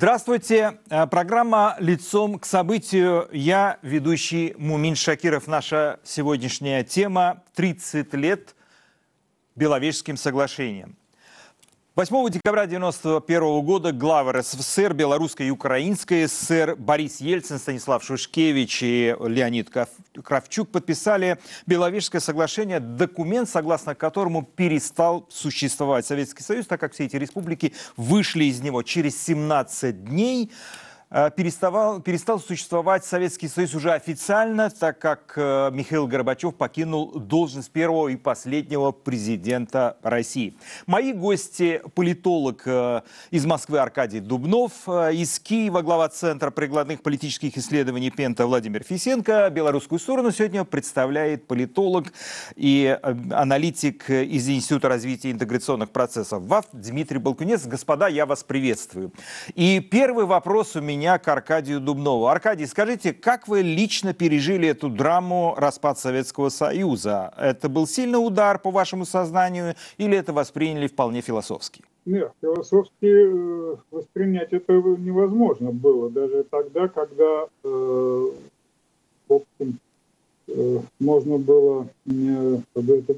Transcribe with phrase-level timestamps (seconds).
[0.00, 0.78] Здравствуйте.
[0.88, 3.28] Э, программа «Лицом к событию».
[3.32, 5.46] Я ведущий Мумин Шакиров.
[5.46, 8.56] Наша сегодняшняя тема– 30 лет
[9.56, 10.96] Беловежским соглашением.
[12.00, 19.14] 8 декабря 1991 года главы РСФСР, Белорусской и Украинской ССР Борис Ельцин, Станислав Шушкевич и
[19.20, 19.68] Леонид
[20.24, 27.16] Кравчук подписали Беловежское соглашение, документ, согласно которому перестал существовать Советский Союз, так как все эти
[27.16, 30.50] республики вышли из него через 17 дней.
[31.12, 37.72] Э, переставал, перестал существовать Советский Союз уже официально, так как э, Михаил Горбачев покинул должность
[37.72, 40.54] первого и последнего президента России.
[40.86, 43.00] Мои гости– политолог э,
[43.32, 49.50] из Москвы Аркадий Дубнов, из Киева глава Центра прикладных политических исследований Пента Владимир Фисенко.
[49.50, 52.12] Белорусскую сторону сегодня представляет политолог
[52.54, 57.66] и аналитик из Института развития интеграционных процессов ВАФ Дмитрий Балкунец.
[57.66, 59.12] Господа, я вас приветствую.
[59.56, 62.26] И первый вопрос у меня меня к Аркадию Дубнову.
[62.26, 67.32] Аркадий, скажите, как вы лично пережили эту драму распад Советского Союза?
[67.38, 71.82] Это был сильный удар по вашему сознанию или это восприняли вполне философски?
[72.04, 78.30] Нет, философски э, воспринять это невозможно было, даже тогда, когда, э,
[79.28, 79.78] в общем,
[80.48, 83.14] э, можно было это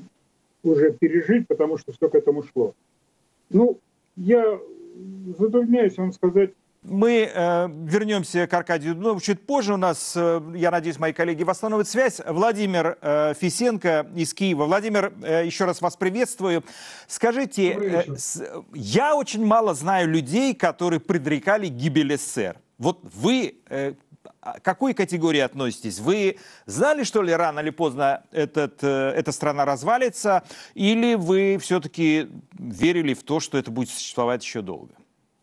[0.63, 2.75] уже пережить, потому что все к этому шло.
[3.51, 3.77] Ну,
[4.15, 4.61] я
[5.37, 9.75] затрудняюсь вам сказать мы э, вернемся к Аркадию ну, чуть позже.
[9.75, 12.21] У нас, э, я надеюсь, мои коллеги восстановят связь.
[12.27, 14.65] Владимир э, Фисенко из Киева.
[14.65, 16.65] Владимир, э, еще раз вас приветствую.
[17.07, 18.43] Скажите, э, с,
[18.75, 22.57] я очень мало знаю людей, которые предрекали гибель СССР.
[22.79, 23.95] Вот вы э,
[24.41, 26.01] к какой категории относитесь?
[26.01, 30.43] Вы знали, что ли, рано или поздно этот, э, эта страна развалится?
[30.75, 34.95] Или вы все-таки верили в то, что это будет существовать еще долго?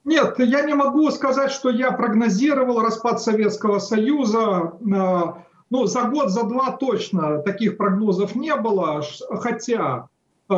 [0.05, 4.73] Нет, я не могу сказать, что я прогнозировал распад Советского Союза.
[4.81, 9.03] Э, ну, за год, за два точно таких прогнозов не было.
[9.29, 10.07] Хотя
[10.49, 10.53] э,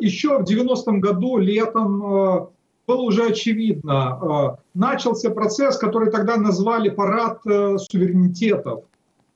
[0.00, 2.46] еще в 90-м году летом э,
[2.86, 4.58] было уже очевидно.
[4.74, 8.84] Начался процесс, который тогда назвали парад суверенитетов.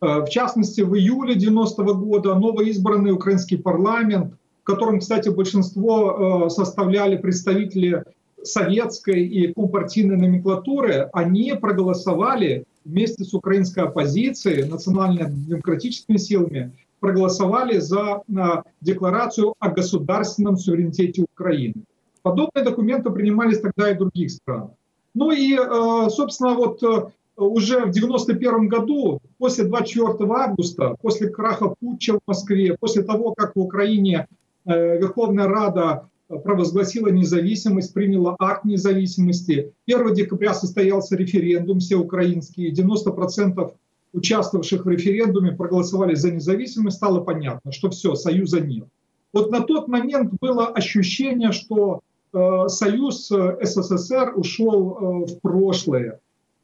[0.00, 7.16] В частности, в июле 90 -го года новоизбранный украинский парламент, в котором, кстати, большинство составляли
[7.16, 8.04] представители
[8.42, 18.62] советской и компартийной номенклатуры, они проголосовали вместе с украинской оппозицией, национально-демократическими силами, проголосовали за а,
[18.80, 21.84] декларацию о государственном суверенитете Украины.
[22.22, 24.70] Подобные документы принимались тогда и в других странах.
[25.14, 31.74] Ну и, а, собственно, вот а, уже в 1991 году, после 24 августа, после краха
[31.78, 34.26] путча в Москве, после того, как в Украине
[34.64, 39.72] Верховная Рада провозгласила независимость, приняла акт независимости.
[39.86, 42.72] 1 декабря состоялся референдум всеукраинский.
[42.72, 43.72] 90%
[44.12, 46.96] участвовавших в референдуме проголосовали за независимость.
[46.96, 48.88] Стало понятно, что все, союза нет.
[49.32, 52.00] Вот на тот момент было ощущение, что
[52.32, 56.20] э, союз э, СССР ушел э, в прошлое.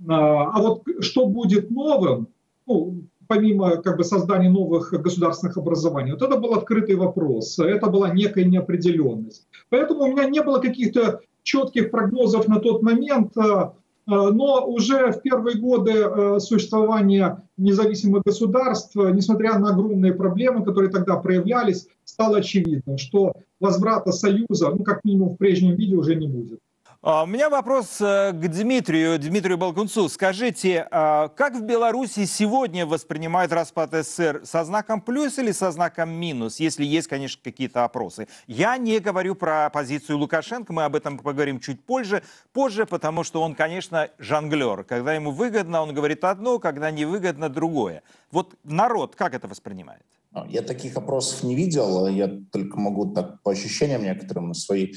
[0.08, 2.28] А, а вот что будет новым,
[2.66, 6.12] ну, помимо как бы, создания новых государственных образований.
[6.12, 9.46] Вот это был открытый вопрос, это была некая неопределенность.
[9.70, 13.70] Поэтому у меня не было каких-то четких прогнозов на тот момент, э, э,
[14.06, 21.16] но уже в первые годы э, существования независимых государств, несмотря на огромные проблемы, которые тогда
[21.16, 26.58] проявлялись, стало очевидно, что возврата Союза, ну как минимум в прежнем виде, уже не будет.
[27.06, 30.08] А, у меня вопрос э, к Дмитрию, Дмитрию Балкунцу.
[30.08, 34.40] Скажите, а, как в Беларуси сегодня воспринимают распад СССР?
[34.44, 38.26] Со знаком плюс или со знаком минус, если есть, конечно, какие-то опросы?
[38.46, 42.22] Я не говорю про позицию Лукашенко, мы об этом поговорим чуть позже,
[42.54, 44.82] позже, потому что он, конечно, жонглер.
[44.84, 48.02] Когда ему выгодно, он говорит одно, когда не выгодно, другое.
[48.30, 50.00] Вот народ как это воспринимает?
[50.48, 54.94] Я таких опросов не видел, я только могу так по ощущениям некоторым свои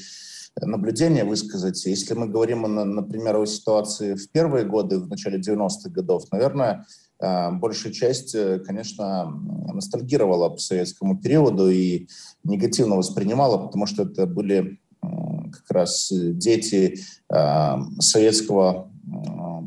[0.60, 1.84] наблюдения высказать.
[1.86, 6.86] Если мы говорим, например, о ситуации в первые годы, в начале 90-х годов, наверное,
[7.20, 9.26] э, большая часть, э, конечно,
[9.72, 12.08] ностальгировала по советскому периоду и
[12.44, 16.98] негативно воспринимала, потому что это были как раз дети
[17.32, 18.90] э, советского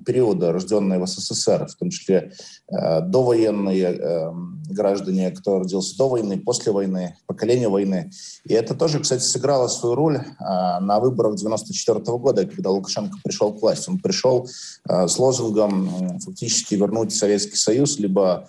[0.06, 2.32] периода, рожденные в СССР, в том числе
[2.70, 4.32] довоенные
[4.74, 8.12] граждане, кто родился до войны, после войны, поколение войны.
[8.46, 13.54] И это тоже, кстати, сыграло свою роль э, на выборах 94 года, когда Лукашенко пришел
[13.54, 13.90] к власти.
[13.90, 14.48] Он пришел
[14.88, 18.48] э, с лозунгом э, фактически вернуть Советский Союз, либо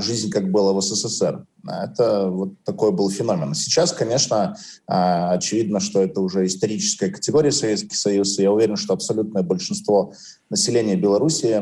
[0.00, 1.46] жизнь, как было в СССР.
[1.66, 3.54] Это вот такой был феномен.
[3.54, 4.54] Сейчас, конечно,
[4.86, 10.12] очевидно, что это уже историческая категория Советский Союз, и я уверен, что абсолютное большинство
[10.50, 11.58] населения Беларуси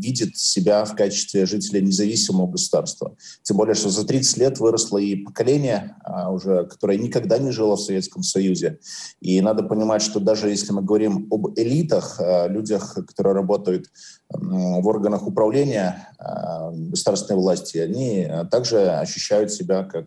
[0.00, 3.16] видит себя в качестве жителя независимого государства.
[3.42, 7.76] Тем более, что за 30 лет выросло и поколение, а, уже, которое никогда не жило
[7.76, 8.78] в Советском Союзе.
[9.20, 13.86] И надо понимать, что даже если мы говорим об элитах, а, людях, которые работают
[14.32, 20.06] в органах управления а, государственной власти, они также ощущают себя как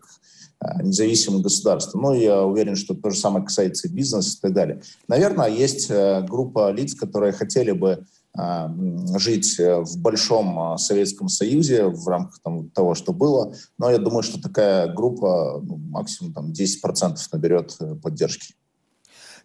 [0.82, 2.02] независимым государством.
[2.02, 4.80] Ну, я уверен, что то же самое касается и бизнеса и так далее.
[5.08, 5.90] Наверное, есть
[6.26, 8.04] группа лиц, которые хотели бы а,
[8.36, 13.54] жить э, в большом а, Советском Союзе в рамках там, того, что было.
[13.78, 18.54] Но я думаю, что такая группа ну, максимум там, 10% наберет э, поддержки.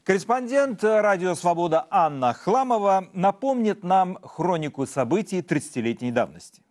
[0.04, 6.64] Корреспондент «Радио Свобода» Анна Хламова напомнит нам хронику событий 30-летней давности.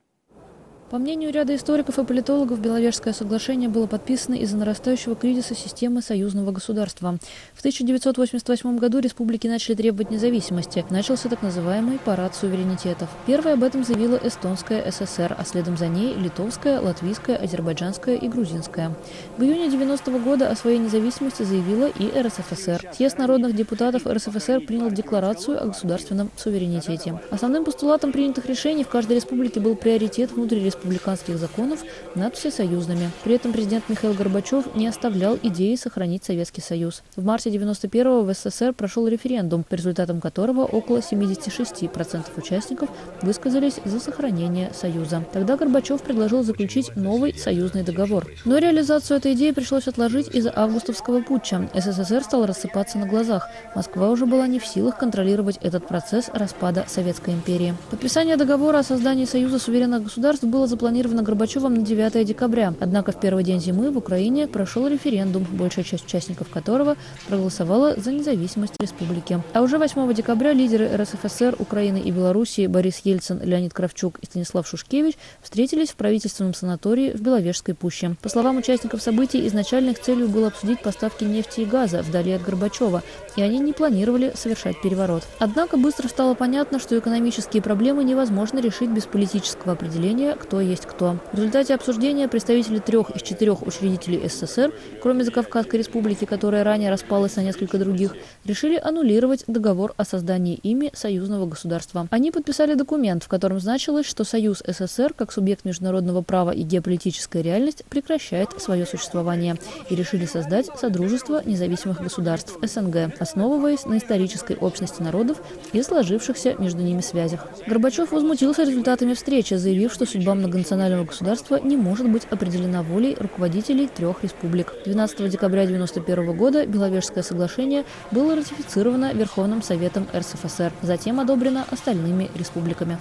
[0.90, 6.50] По мнению ряда историков и политологов, Беловежское соглашение было подписано из-за нарастающего кризиса системы союзного
[6.50, 7.18] государства.
[7.52, 10.86] В 1988 году республики начали требовать независимости.
[10.88, 13.10] Начался так называемый парад суверенитетов.
[13.26, 18.96] Первой об этом заявила Эстонская ССР, а следом за ней Литовская, Латвийская, Азербайджанская и Грузинская.
[19.36, 22.92] В июне 90 -го года о своей независимости заявила и РСФСР.
[22.94, 27.20] Съезд народных депутатов РСФСР принял декларацию о государственном суверенитете.
[27.30, 31.80] Основным постулатом принятых решений в каждой республике был приоритет внутри республиканских законов
[32.14, 33.10] над всесоюзными.
[33.24, 37.02] При этом президент Михаил Горбачев не оставлял идеи сохранить Советский Союз.
[37.16, 42.90] В марте 91-го в СССР прошел референдум, по результатам которого около 76% участников
[43.22, 45.24] высказались за сохранение Союза.
[45.32, 48.26] Тогда Горбачев предложил заключить новый союзный договор.
[48.44, 51.68] Но реализацию этой идеи пришлось отложить из-за августовского путча.
[51.74, 53.48] СССР стал рассыпаться на глазах.
[53.74, 57.74] Москва уже была не в силах контролировать этот процесс распада Советской империи.
[57.90, 62.74] Подписание договора о создании Союза суверенных государств было запланировано Горбачевым на 9 декабря.
[62.80, 66.96] Однако в первый день зимы в Украине прошел референдум, большая часть участников которого
[67.28, 69.42] проголосовала за независимость республики.
[69.52, 74.66] А уже 8 декабря лидеры РСФСР, Украины и Белоруссии Борис Ельцин, Леонид Кравчук и Станислав
[74.68, 78.16] Шушкевич встретились в правительственном санатории в Беловежской пуще.
[78.22, 82.42] По словам участников событий, изначально их целью было обсудить поставки нефти и газа вдали от
[82.42, 83.02] Горбачева,
[83.36, 85.24] и они не планировали совершать переворот.
[85.38, 91.16] Однако быстро стало понятно, что экономические проблемы невозможно решить без политического определения, кто есть кто.
[91.32, 94.72] В результате обсуждения представители трех из четырех учредителей СССР,
[95.02, 98.14] кроме Закавказской республики, которая ранее распалась на несколько других,
[98.44, 102.06] решили аннулировать договор о создании ими союзного государства.
[102.10, 107.42] Они подписали документ, в котором значилось, что Союз СССР, как субъект международного права и геополитическая
[107.42, 109.56] реальность, прекращает свое существование
[109.90, 116.82] и решили создать Содружество независимых государств СНГ, основываясь на исторической общности народов и сложившихся между
[116.82, 117.46] ними связях.
[117.66, 123.86] Горбачев возмутился результатами встречи, заявив, что судьба многонационального государства не может быть определена волей руководителей
[123.86, 124.72] трех республик.
[124.84, 132.98] 12 декабря 1991 года Беловежское соглашение было ратифицировано Верховным Советом РСФСР, затем одобрено остальными республиками.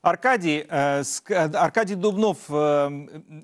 [0.00, 1.04] Аркадий, э,
[1.54, 2.90] Аркадий Дубнов, э,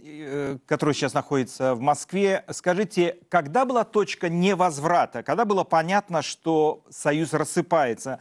[0.04, 6.82] э, который сейчас находится в Москве, скажите, когда была точка невозврата, когда было понятно, что
[6.90, 8.20] Союз рассыпается?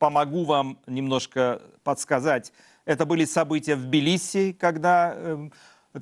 [0.00, 2.52] Помогу вам немножко подсказать.
[2.88, 5.50] Это были события в Тбилиси, когда э,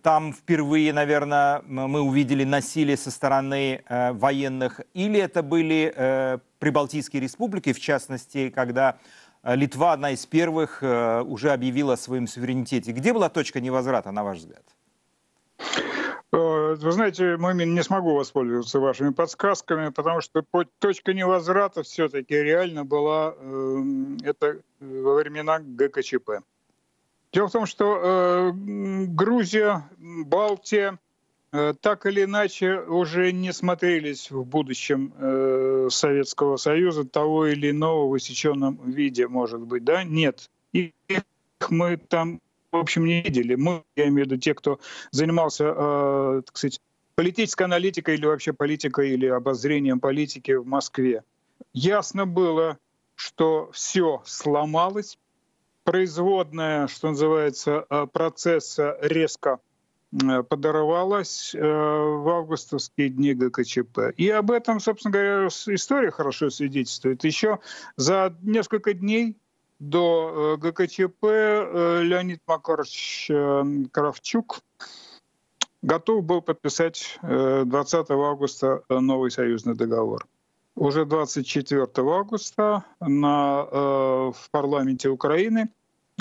[0.03, 4.81] там впервые, наверное, мы увидели насилие со стороны э, военных.
[4.95, 8.99] Или это были э, Прибалтийские республики, в частности, когда
[9.43, 12.93] э, Литва, одна из первых, э, уже объявила о своем суверенитете.
[12.93, 14.63] Где была точка невозврата, на ваш взгляд?
[16.33, 20.45] Э, вы знаете, Мумин, не смогу воспользоваться вашими подсказками, потому что
[20.79, 23.83] точка невозврата все-таки реально была э,
[24.23, 26.45] это во времена ГКЧП.
[27.37, 30.99] Дело в том, что э, Грузия, Балтия
[31.53, 38.07] э, так или иначе уже не смотрелись в будущем э, Советского Союза того или иного
[38.07, 40.03] в высеченном виде, может быть, да?
[40.03, 40.49] Нет.
[40.73, 40.93] Их
[41.69, 42.41] мы там,
[42.73, 43.55] в общем, не видели.
[43.55, 46.81] Мы, я имею в виду те, кто занимался, э, так сказать,
[47.17, 51.23] политической аналитикой или вообще политикой или обозрением политики в Москве.
[51.75, 52.79] Ясно было,
[53.15, 55.19] что все сломалось,
[55.87, 59.61] производная, что называется, э, процесса резко
[60.13, 64.13] э, подорвалась э, в августовские дни ГКЧП.
[64.17, 67.23] И об этом, собственно говоря, история хорошо свидетельствует.
[67.23, 67.61] Еще
[67.97, 69.37] за несколько дней
[69.79, 71.23] до ГКЧП
[72.03, 73.31] Леонид Макарович
[73.93, 74.61] Кравчук
[75.83, 80.27] готов был подписать 20 августа новый союзный договор.
[80.77, 83.65] Уже 24 августа на,
[84.31, 85.71] в парламенте Украины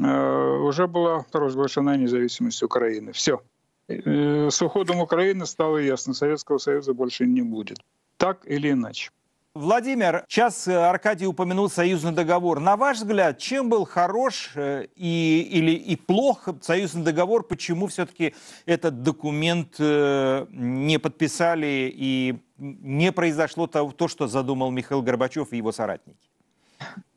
[0.02, 3.12] э, уже была провозглашена независимость Украины.
[3.12, 3.42] Все.
[3.90, 7.80] Э, с уходом Украины стало ясно, Советского Союза больше не будет.
[8.16, 9.12] Так или иначе.
[9.54, 12.62] Владимир, сейчас Аркадий упомянул союзный договор.
[12.62, 17.44] На ваш взгляд, чем был хорош и, или и плох союзный договор?
[17.44, 18.34] Почему все-таки
[18.66, 25.72] этот документ не подписали и не произошло то, то, что задумал Михаил Горбачев и его
[25.72, 26.30] соратники?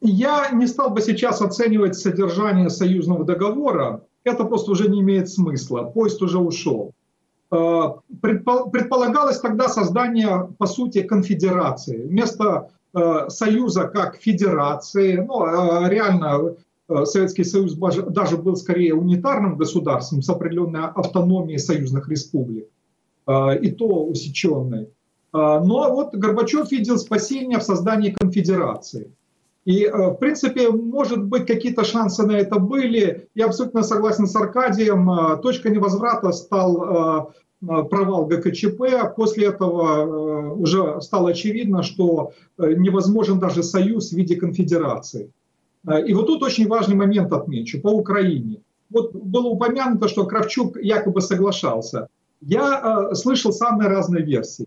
[0.00, 4.04] Я не стал бы сейчас оценивать содержание союзного договора.
[4.24, 5.84] Это просто уже не имеет смысла.
[5.84, 6.94] Поезд уже ушел.
[7.50, 12.06] Э, предполагалось тогда создание, по сути, конфедерации.
[12.06, 16.56] Вместо э, союза как федерации, ну, э, реально
[17.04, 22.66] Советский Союз даже был скорее унитарным государством с определенной автономией союзных республик,
[23.60, 24.88] и то усеченной.
[25.32, 29.12] Но вот Горбачев видел спасение в создании конфедерации.
[29.68, 33.28] И, э, в принципе, может быть, какие-то шансы на это были.
[33.34, 35.10] Я абсолютно согласен с Аркадием.
[35.10, 37.28] Э, точка невозврата стал
[37.60, 39.14] э, провал ГКЧП.
[39.14, 45.30] После этого уже стало очевидно, что невозможен даже союз в виде конфедерации.
[46.06, 48.62] И вот тут очень важный момент отмечу по Украине.
[48.88, 52.06] Вот было упомянуто, что Кравчук якобы соглашался.
[52.40, 54.66] Я слышал самые разные версии.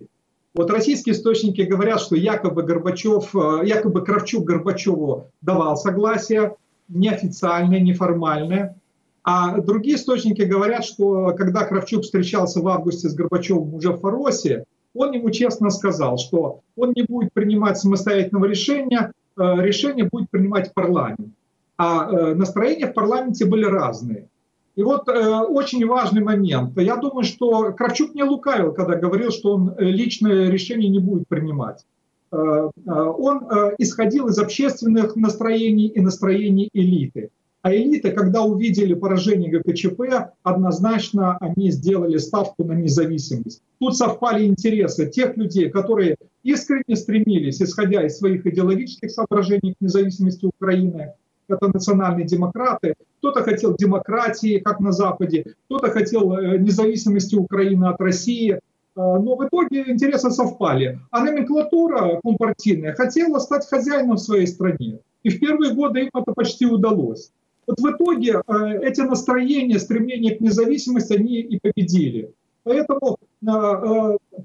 [0.54, 6.56] Вот российские источники говорят, что якобы Горбачев, э, якобы Кравчук Горбачеву давал согласие,
[6.90, 8.76] неофициальное, неформальное.
[9.24, 14.66] А другие источники говорят, что когда Кравчук встречался в августе с Горбачевым уже в Фаросе,
[14.94, 20.74] он ему честно сказал, что он не будет принимать самостоятельного решения, э, решение будет принимать
[20.74, 21.34] парламент.
[21.78, 24.28] А э, настроения в парламенте были разные.
[24.76, 26.78] И вот э, очень важный момент.
[26.78, 31.28] Я думаю, что Кравчук не лукавил, когда говорил, что он э, личное решение не будет
[31.28, 31.86] принимать.
[32.32, 37.30] Э, э, он э, исходил из общественных настроений и настроений элиты.
[37.62, 43.62] А элиты, когда увидели поражение ГКЧП, однозначно они сделали ставку на независимость.
[43.80, 50.46] Тут совпали интересы тех людей, которые искренне стремились, исходя из своих идеологических соображений к независимости
[50.46, 51.14] Украины,
[51.52, 58.00] это национальные демократы, кто-то хотел демократии, как на Западе, кто-то хотел э, независимости Украины от
[58.02, 58.60] России, э,
[58.96, 61.00] но в итоге интересы совпали.
[61.12, 65.00] А номенклатура компартийная хотела стать хозяином в своей стране.
[65.24, 67.32] И в первые годы им это почти удалось.
[67.68, 72.34] Вот в итоге э, эти настроения, стремления к независимости, они и победили.
[72.64, 73.18] Поэтому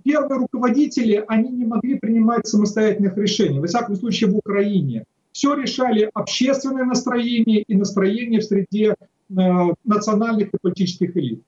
[0.05, 5.05] первые руководители, они не могли принимать самостоятельных решений, во всяком случае в Украине
[5.37, 9.35] все решали общественное настроение и настроение в среде э,
[9.85, 11.43] национальных и политических элит.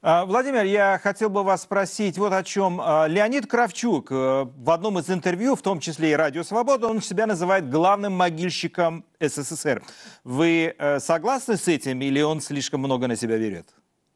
[0.00, 2.80] А, Владимир, я хотел бы вас спросить вот о чем.
[2.80, 7.02] А, Леонид Кравчук э, в одном из интервью, в том числе и «Радио Свобода», он
[7.02, 9.82] себя называет главным могильщиком СССР.
[10.22, 13.66] Вы э, согласны с этим или он слишком много на себя берет?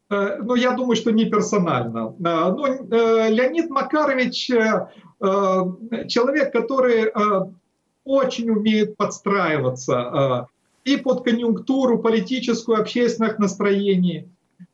[0.09, 2.15] Ну, я думаю, что не персонально.
[2.19, 4.47] Ну, Леонид Макарович
[6.07, 7.11] человек, который
[8.05, 10.49] очень умеет подстраиваться
[10.85, 14.29] э, и под конъюнктуру политическую, общественных настроений.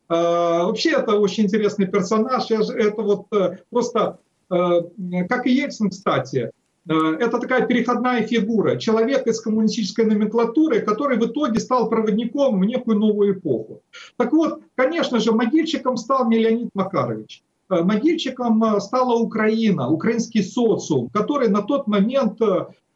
[0.08, 2.50] Э, вообще это очень интересный персонаж.
[2.50, 4.18] Это вот э, просто,
[4.48, 6.50] как и Ельцин, кстати,
[6.88, 12.98] это такая переходная фигура, человек из коммунистической номенклатуры, который в итоге стал проводником в некую
[12.98, 13.82] новую эпоху.
[14.16, 17.44] Так вот, конечно же, могильщиком стал не Леонид Макарович.
[17.68, 22.89] Могильщиком стала Украина, украинский социум, который на тот момент Э, э,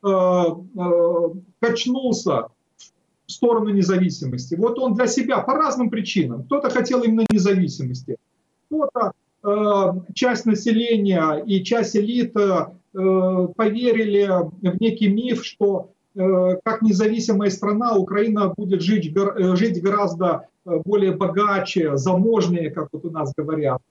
[1.61, 2.49] качнулся
[3.27, 4.55] в сторону независимости.
[4.55, 6.45] Вот он для себя по разным причинам.
[6.45, 8.17] Кто-то хотел именно независимости,
[8.67, 14.29] кто-то э, часть населения и часть элиты поверили
[14.63, 19.13] в некий миф, что как независимая страна Украина будет жить,
[19.57, 23.83] жить гораздо более богаче, заможнее, как вот у нас говорят,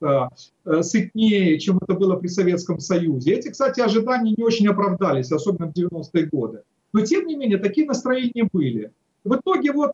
[0.80, 3.34] сытнее, чем это было при Советском Союзе.
[3.34, 6.62] Эти, кстати, ожидания не очень оправдались, особенно в 90-е годы.
[6.92, 8.90] Но, тем не менее, такие настроения были.
[9.22, 9.92] В итоге вот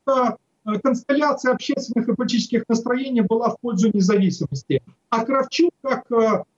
[0.82, 4.82] констелляция общественных и политических настроений была в пользу независимости.
[5.08, 6.04] А Кравчук, как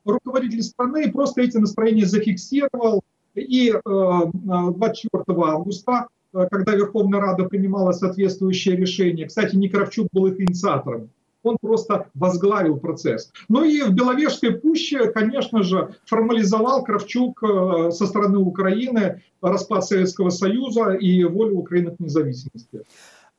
[0.04, 3.02] руководитель страны, просто эти настроения зафиксировал.
[3.34, 9.26] И 24 августа Э, когда Верховная Рада принимала соответствующее решение.
[9.26, 11.10] Кстати, не Кравчук был их инициатором.
[11.42, 13.32] Он просто возглавил процесс.
[13.48, 20.30] Ну и в Беловежской пуще, конечно же, формализовал Кравчук э, со стороны Украины распад Советского
[20.30, 22.82] Союза и волю Украины к независимости.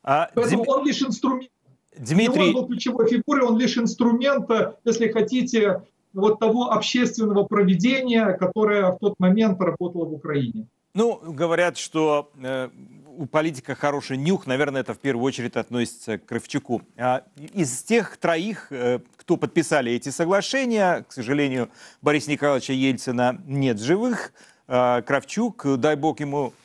[0.03, 0.73] А, Поэтому Дим...
[0.73, 1.49] он лишь инструмент.
[1.97, 2.49] Дмитрий...
[2.49, 4.49] он был ключевой фигурой, он лишь инструмент,
[4.83, 5.83] если хотите,
[6.13, 10.67] вот того общественного проведения, которое в тот момент работало в Украине.
[10.93, 12.69] Ну, говорят, что э,
[13.17, 16.83] у политика хороший нюх, наверное, это в первую очередь относится к Кравчуку.
[16.97, 21.69] А, из тех троих, э, кто подписали эти соглашения, к сожалению,
[22.01, 24.33] Бориса Николаевича Ельцина нет живых.
[24.67, 26.62] А, Кравчук, дай бог ему Э,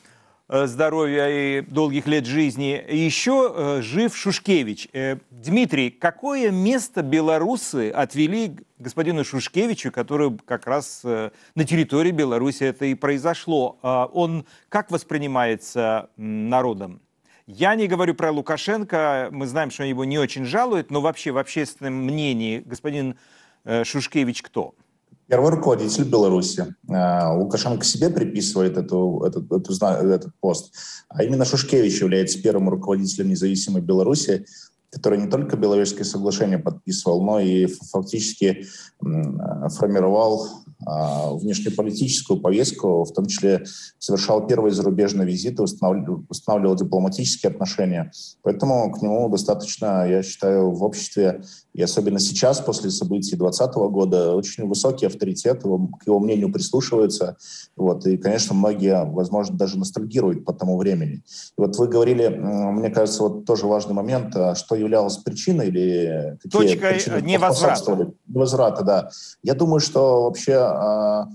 [0.49, 2.83] здоровья и долгих лет жизни.
[2.89, 4.87] Еще э, жив Шушкевич.
[4.93, 12.85] Э, Дмитрий, какое место белорусы отвели господину Шушкевичу, который как раз на территории Беларуси это
[12.85, 13.77] и произошло?
[13.81, 17.01] Он как воспринимается народом?
[17.45, 21.37] Я не говорю про Лукашенко, мы знаем, что его не очень жалуют, но вообще в
[21.37, 23.17] общественном мнении господин
[23.83, 24.75] Шушкевич кто?
[25.29, 26.73] Первый руководитель Беларуси.
[26.89, 30.73] А, Лукашенко себе приписывает эту, этот, эту, этот пост.
[31.07, 34.47] А именно Шушкевич является первым руководителем независимой Беларуси,
[34.89, 38.65] который не только Беловежское соглашение подписывал, но и фактически
[38.99, 40.47] формировал
[40.85, 43.65] а, внешнеполитическую повестку, в том числе
[43.97, 48.11] совершал первые зарубежные визиты, устанавливал, устанавливал дипломатические отношения.
[48.43, 51.43] Поэтому к нему достаточно, я считаю, в обществе,
[51.79, 57.37] и особенно сейчас, после событий 2020 года, очень высокий авторитет, к его мнению прислушиваются.
[57.77, 61.23] Вот, и, конечно, многие, возможно, даже ностальгируют по тому времени.
[61.57, 66.37] И вот вы говорили, мне кажется, вот тоже важный момент, а что являлось причиной или
[66.43, 68.11] какие Точка причины невозврата.
[68.27, 69.09] Невозврата, да.
[69.41, 71.29] Я думаю, что вообще а,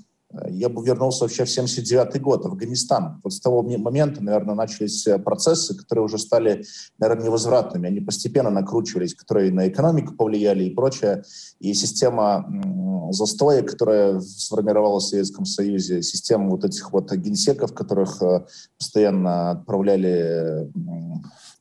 [0.48, 3.20] я бы вернулся вообще в 79 год, Афганистан.
[3.22, 6.64] Вот с того момента, наверное, начались э, процессы, которые уже стали,
[6.98, 7.88] наверное, невозвратными.
[7.88, 11.22] Они постепенно накручивались, которые на экономику повлияли и прочее.
[11.60, 12.46] И система
[13.14, 18.44] застоя, которая сформировалась в Советском Союзе, система вот этих вот генсеков, которых э,
[18.78, 20.70] постоянно отправляли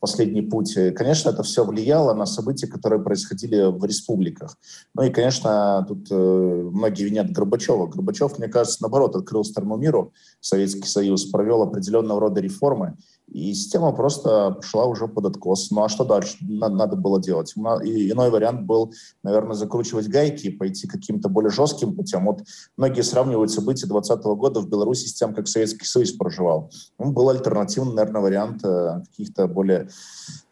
[0.03, 0.74] последний путь.
[0.98, 4.57] конечно, это все влияло на события, которые происходили в республиках.
[4.93, 7.88] Ну и, конечно, тут э, многие винят Горбачева.
[7.88, 12.98] Горбачев, мне кажется, наоборот, открыл страну миру, Советский Союз, провел определенного рода реформы,
[13.33, 15.71] и система просто пошла уже под откос.
[15.71, 17.53] Ну а что дальше надо, было делать?
[17.83, 22.25] И иной вариант был, наверное, закручивать гайки и пойти каким-то более жестким путем.
[22.25, 22.43] Вот
[22.77, 26.69] многие сравнивают события 2020 года в Беларуси с тем, как Советский Союз проживал.
[27.00, 29.89] Ну, был альтернативный, наверное, вариант э, каких-то более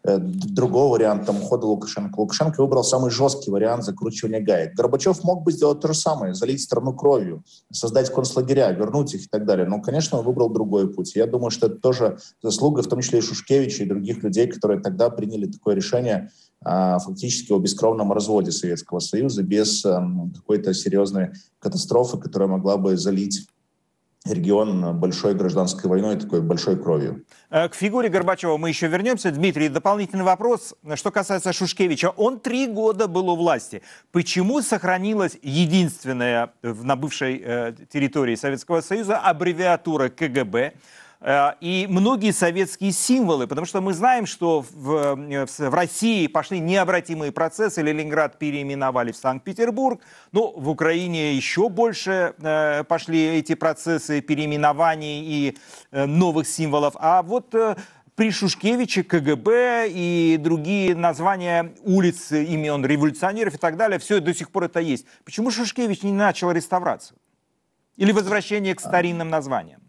[0.04, 2.18] другого варианта ухода Лукашенко.
[2.18, 4.74] Лукашенко выбрал самый жесткий вариант закручивания гаек.
[4.74, 9.28] Горбачев мог бы сделать то же самое, залить страну кровью, создать концлагеря, вернуть их и
[9.28, 9.66] так далее.
[9.66, 11.14] Но, конечно, он выбрал другой путь.
[11.14, 14.80] Я думаю, что это тоже заслуга, в том числе и Шушкевича, и других людей, которые
[14.80, 16.30] тогда приняли такое решение
[16.64, 22.96] а, фактически о бескровном разводе Советского Союза без эм, какой-то серьезной катастрофы, которая могла бы
[22.96, 23.46] залить
[24.24, 27.24] регион большой гражданской войной, такой большой кровью.
[27.50, 29.30] Э, к фигуре Горбачева мы еще вернемся.
[29.30, 32.10] Дмитрий, дополнительный вопрос, что касается Шушкевича.
[32.10, 33.82] Он три года был у власти.
[34.12, 40.74] Почему сохранилась единственная на бывшей э, территории Советского Союза аббревиатура КГБ?
[41.22, 46.58] Э, и многие советские символы, потому что мы знаем, что в, э, в России пошли
[46.58, 50.00] необратимые процессы, Ленинград переименовали в Санкт-Петербург,
[50.32, 55.58] ну, в Украине еще больше э, пошли эти процессы переименований и
[55.92, 57.54] новых символов, а вот
[58.14, 64.50] при Шушкевиче КГБ и другие названия улиц, имен революционеров и так далее, все до сих
[64.50, 65.06] пор это есть.
[65.24, 67.18] Почему Шушкевич не начал реставрацию?
[67.96, 69.81] Или возвращение к старинным названиям?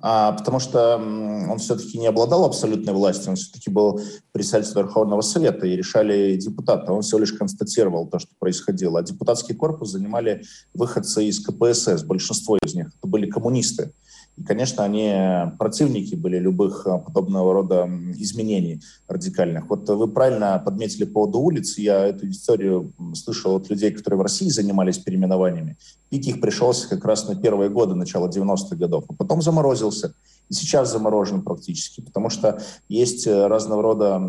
[0.00, 4.00] А, потому что он все-таки не обладал абсолютной властью, он все-таки был
[4.32, 6.92] председателем Верховного Совета, и решали депутаты.
[6.92, 9.00] Он всего лишь констатировал то, что происходило.
[9.00, 10.42] А депутатский корпус занимали
[10.74, 12.88] выходцы из КПСС, большинство из них.
[12.88, 13.92] Это были коммунисты.
[14.38, 15.12] И, конечно, они
[15.58, 19.68] противники были любых а, подобного рода изменений радикальных.
[19.68, 21.76] Вот вы правильно подметили по поводу улиц.
[21.78, 25.76] Я эту историю слышал от людей, которые в России занимались переименованиями.
[26.08, 29.04] Пик их пришелся как раз на первые годы, начало 90-х годов.
[29.08, 30.14] А потом заморозился
[30.48, 34.20] и сейчас заморожен практически, потому что есть э, разного рода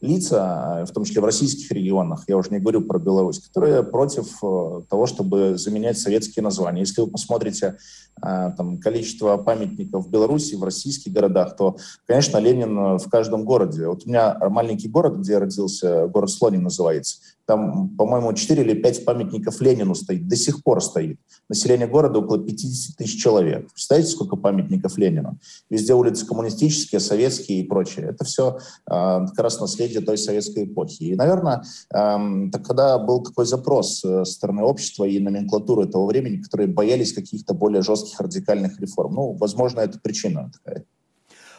[0.00, 4.26] лица, в том числе в российских регионах, я уже не говорю про Беларусь, которые против
[4.42, 6.80] э, того, чтобы заменять советские названия.
[6.80, 7.76] Если вы посмотрите
[8.22, 13.88] э, там, количество памятников в Беларуси, в российских городах, то, конечно, Ленин в каждом городе.
[13.88, 18.74] Вот у меня маленький город, где я родился, город Слонин называется, там, по-моему, 4 или
[18.74, 21.18] 5 памятников Ленину стоит, до сих пор стоит.
[21.48, 23.70] Население города около 50 тысяч человек.
[23.72, 25.38] Представляете, сколько памятников Ленину?
[25.70, 28.06] Везде улицы коммунистические, советские и прочее.
[28.10, 31.04] Это все э, как раз наследие той советской эпохи.
[31.04, 31.62] И, наверное,
[31.94, 37.12] э, тогда был такой запрос э, со стороны общества и номенклатуры того времени, которые боялись
[37.12, 39.14] каких-то более жестких радикальных реформ.
[39.14, 40.84] Ну, возможно, это причина такая.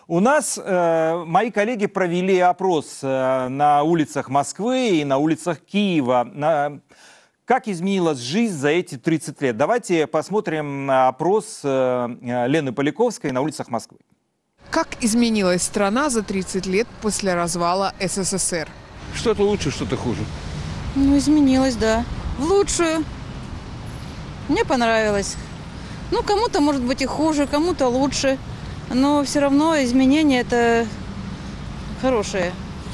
[0.09, 6.25] У нас э, мои коллеги провели опрос э, на улицах Москвы и на улицах Киева.
[6.33, 6.79] На,
[7.43, 9.57] как изменилась жизнь за эти 30 лет?
[9.57, 12.07] Давайте посмотрим опрос э,
[12.47, 13.97] Лены Поляковской на улицах Москвы.
[14.71, 18.69] Как изменилась страна за 30 лет после развала СССР?
[19.13, 20.21] Что-то лучше, что-то хуже.
[20.95, 22.05] Ну, изменилось, да.
[22.37, 23.03] В лучшую.
[24.47, 25.35] Мне понравилось.
[26.11, 28.37] Ну, кому-то, может быть, и хуже, кому-то лучше.
[28.89, 30.87] Но все равно изменения это
[32.01, 32.51] хорошие.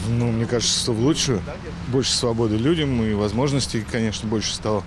[0.09, 1.41] Ну, мне кажется, что в лучшую.
[1.89, 4.83] Больше свободы людям и возможностей, конечно, больше стало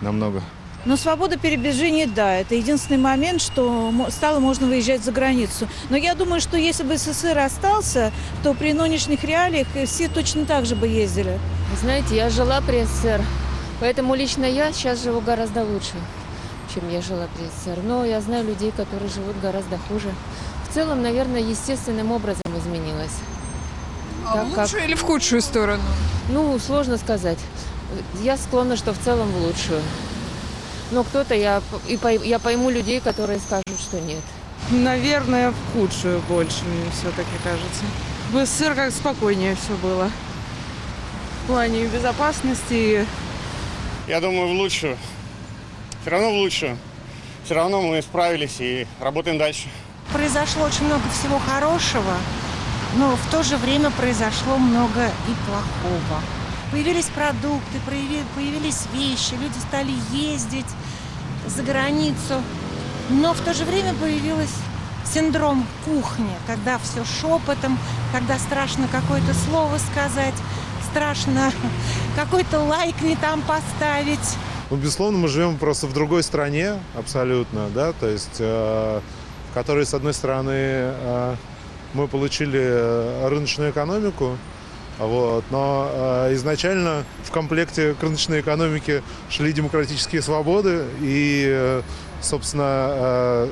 [0.00, 0.42] намного.
[0.86, 5.68] Но свобода передвижения, да, это единственный момент, что стало можно выезжать за границу.
[5.90, 10.64] Но я думаю, что если бы СССР остался, то при нынешних реалиях все точно так
[10.64, 11.38] же бы ездили.
[11.78, 13.22] Знаете, я жила при СССР,
[13.78, 15.92] поэтому лично я сейчас живу гораздо лучше,
[16.74, 17.82] чем я жила при СССР.
[17.84, 20.10] Но я знаю людей, которые живут гораздо хуже.
[20.70, 23.10] В целом, наверное, естественным образом изменилось.
[24.26, 25.82] А Так в как- лучшую или в худшую сторону?
[26.28, 27.38] Ну, сложно сказать.
[28.22, 29.82] Я склонна, что в целом в лучшую.
[30.92, 34.22] Но кто-то, я, и пой- я пойму людей, которые скажут, что нет.
[34.70, 37.84] Наверное, в худшую больше, мне все-таки кажется.
[38.30, 40.08] В СССР как спокойнее все было.
[41.42, 43.06] В плане безопасности.
[44.06, 44.96] Я думаю, в лучшую.
[46.02, 46.78] Все равно в лучшую.
[47.44, 49.68] Все равно мы справились и работаем дальше.
[50.12, 52.14] Произошло очень много всего хорошего,
[52.96, 56.20] но в то же время произошло много и плохого.
[56.72, 60.66] Появились продукты, появились вещи, люди стали ездить
[61.46, 62.42] за границу.
[63.08, 64.54] Но в то же время появился
[65.04, 67.78] синдром кухни, когда все шепотом,
[68.12, 70.34] когда страшно какое-то слово сказать,
[70.90, 71.52] страшно
[72.16, 74.36] какой-то лайк не там поставить.
[74.70, 79.00] Ну, безусловно, мы живем просто в другой стране абсолютно, да, то есть э,
[79.50, 81.34] в которой, с одной стороны, э,
[81.94, 84.36] мы получили э, рыночную экономику,
[84.98, 91.82] вот, но э, изначально в комплекте к рыночной экономике шли демократические свободы, и,
[92.22, 93.48] собственно,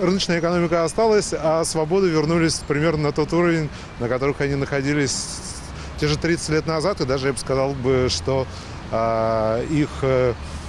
[0.00, 3.68] рыночная экономика осталась, а свободы вернулись примерно на тот уровень,
[4.00, 5.26] на которых они находились
[6.00, 8.46] те же 30 лет назад, и даже я бы сказал бы, что
[9.70, 9.88] их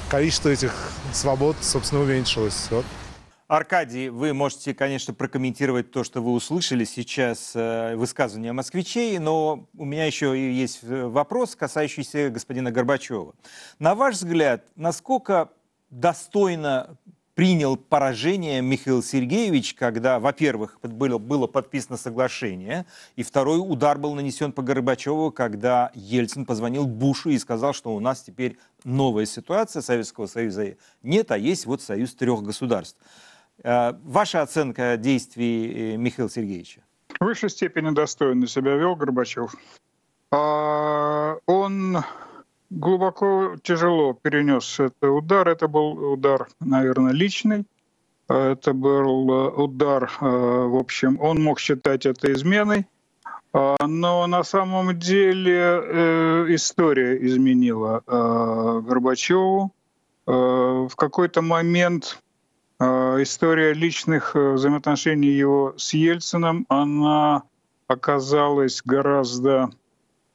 [0.10, 0.72] количество этих
[1.12, 2.70] свобод, собственно, уменьшилось.
[3.48, 9.86] Аркадий, вы можете, конечно, прокомментировать то, что вы услышали сейчас, э, высказывания москвичей, но у
[9.86, 13.36] меня еще есть э, вопрос, касающийся господина Горбачева.
[13.80, 15.50] На ваш взгляд, насколько
[15.90, 16.98] достойно
[17.36, 24.54] принял поражение Михаил Сергеевич, когда, во-первых, было, было подписано соглашение, и второй удар был нанесен
[24.54, 30.28] по Горбачеву, когда Ельцин позвонил Бушу и сказал, что у нас теперь новая ситуация, Советского
[30.28, 32.98] Союза нет, а есть вот союз трех государств.
[33.64, 36.82] Э, Ваша оценка действий э, Михаила Сергеевича?
[37.20, 39.56] В высшей степени достойно себя вел Горбачев.
[40.32, 41.98] А, Он
[42.70, 45.48] глубоко, тяжело перенес этот удар.
[45.48, 47.66] Это был удар, наверное, личный.
[48.28, 52.86] А, Это был э, удар, э, в общем, он мог считать это изменой.
[53.54, 59.72] А, Но на самом деле э, история изменила э, Горбачеву.
[60.28, 60.32] Э,
[60.90, 62.23] В какой-то момент э,
[62.80, 67.44] история личных э, взаимоотношений его с Ельцином, она
[67.88, 69.70] оказалась гораздо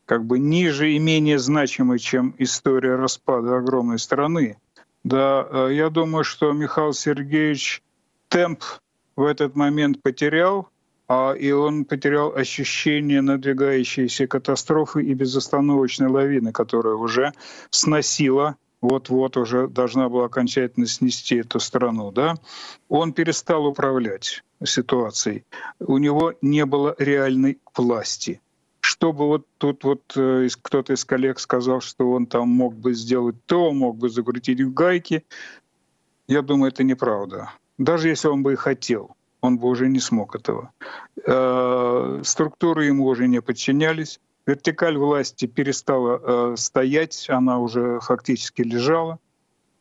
[0.07, 4.57] как бы ниже и менее значимой, чем история распада огромной страны.
[5.05, 7.83] Да, э, я думаю, что Михаил Сергеевич
[8.29, 8.63] темп
[9.17, 10.69] в этот момент потерял,
[11.09, 17.33] а, и он потерял ощущение надвигающейся катастрофы и безостановочной лавины, которая уже
[17.71, 22.37] сносила вот-вот уже должна была окончательно снести эту страну, да,
[22.89, 25.45] он перестал управлять ситуацией.
[25.79, 28.41] У него не было реальной власти.
[28.81, 33.37] Чтобы вот тут вот э, кто-то из коллег сказал, что он там мог бы сделать
[33.47, 35.25] то, мог бы закрутить в гайки,
[36.29, 37.51] я думаю, это неправда.
[37.77, 40.73] Даже если он бы и хотел, он бы уже не смог этого.
[41.27, 44.21] Э, Структуры ему уже не подчинялись.
[44.49, 49.19] Вертикаль власти перестала э, стоять, она уже фактически лежала.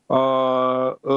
[0.09, 1.07] А, э,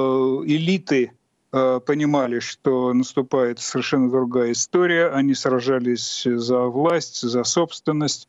[0.46, 1.10] элиты
[1.52, 5.08] э, понимали, что наступает совершенно другая история.
[5.08, 8.28] Они сражались за власть, за собственность,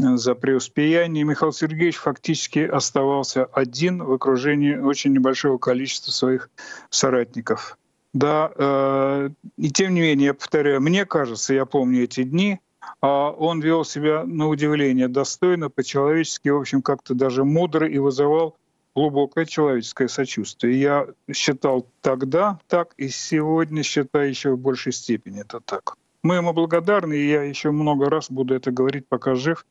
[0.00, 1.24] э, за преуспеяние.
[1.24, 6.50] Михаил Сергеевич фактически оставался один в окружении очень небольшого количества своих
[6.88, 7.78] соратников.
[8.14, 12.60] Да, э, и тем не менее, я повторяю, мне кажется, я помню эти дни,
[13.00, 18.56] он вел себя на удивление достойно, по-человечески, в общем, как-то даже мудро и вызывал
[18.94, 20.80] глубокое человеческое сочувствие.
[20.80, 25.96] Я считал тогда так, и сегодня считаю еще в большей степени это так.
[26.22, 29.66] Мы ему благодарны, и я еще много раз буду это говорить, пока жив,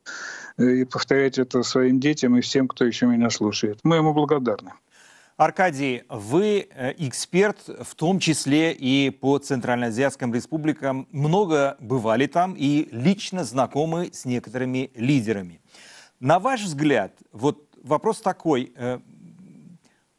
[0.58, 3.78] э, и повторять это своим детям и всем, кто еще меня слушает.
[3.84, 4.72] Мы ему благодарны.
[5.38, 11.08] Аркадий, вы э, эксперт, в том числе и по Центральноазиатским республикам.
[11.10, 15.62] Много бывали там и лично знакомы с некоторыми лидерами.
[16.20, 19.00] На ваш взгляд, вот вопрос такой, э,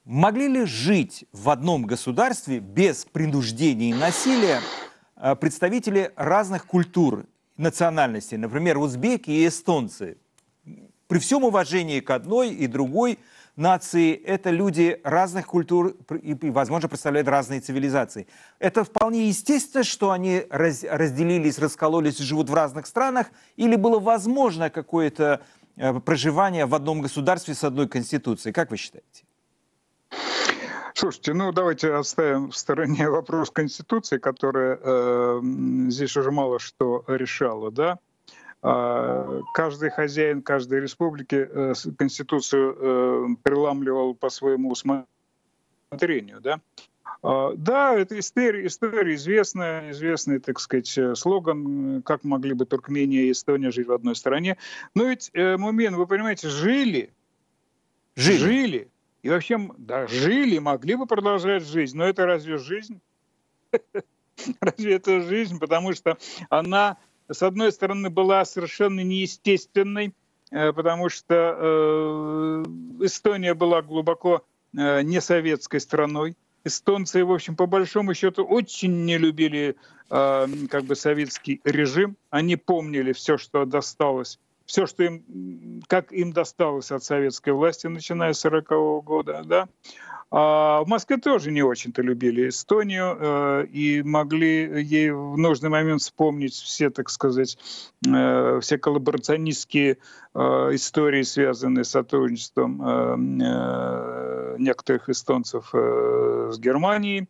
[0.04, 4.62] могли ли жить в одном государстве без принуждения и насилия
[5.15, 10.17] э, представители разных культур, национальностей, например, узбеки и эстонцы?
[11.08, 13.19] При всем уважении к одной и другой–
[13.56, 18.28] нации– это люди разных культур и, возможно, представляют разные цивилизации.
[18.60, 24.00] Это вполне естественно, что они раз, разделились, раскололись и живут в разных странах, или было
[24.00, 25.42] возможно какое-то
[25.78, 28.54] э, проживание в одном государстве с одной конституцией?
[28.54, 29.24] Как вы считаете?
[30.96, 35.42] Слушайте, ну давайте оставим в стороне вопрос Конституции, которая э,
[35.89, 38.00] здесь уже мало что решала, да.
[38.65, 46.39] А, каждый хозяин каждой республики э, Конституцию э, переламливал по своему усмотрению.
[46.39, 46.62] Да?
[47.21, 53.23] А, да, это история, история известная, известный, так сказать, э, слоган, как могли бы Туркмения
[53.23, 54.58] и Эстония жить в одной стране.
[54.95, 57.12] Но ведь, Мумен, вы понимаете, жили,
[58.15, 58.88] жили, жили,
[59.23, 63.02] и вообще, да, жили, могли бы продолжать жизнь, но это разве жизнь?
[64.62, 65.60] Разве это жизнь?
[65.60, 66.17] Потому что
[66.49, 66.97] она
[67.34, 70.13] с одной стороны, была совершенно неестественной,
[70.52, 72.63] э, потому что э,
[73.02, 74.46] Эстония была глубоко
[74.78, 76.36] э, не советской страной.
[76.63, 79.76] Эстонцы, в общем, по большому счету, очень не любили
[80.10, 82.15] как бы советский режим.
[82.30, 88.34] Они помнили все, что досталось все, что им, как им досталось от советской власти, начиная
[88.34, 89.67] с 40-го года, да,
[90.36, 96.02] а в Москве тоже не очень-то любили Эстонию э, и могли ей в нужный момент
[96.02, 97.56] вспомнить все, так сказать,
[98.04, 99.99] э, все коллаборационистские
[100.34, 100.39] э,
[100.73, 107.28] истории, связанные с сотрудничеством э, э, некоторых эстонцев э, с Германией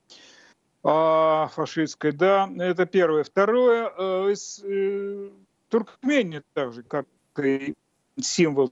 [0.86, 2.13] э, фашистской.
[2.13, 3.26] Да, это первое.
[3.26, 5.30] Второе, э, э,
[5.67, 7.06] Туркмения также, как
[8.19, 8.72] символ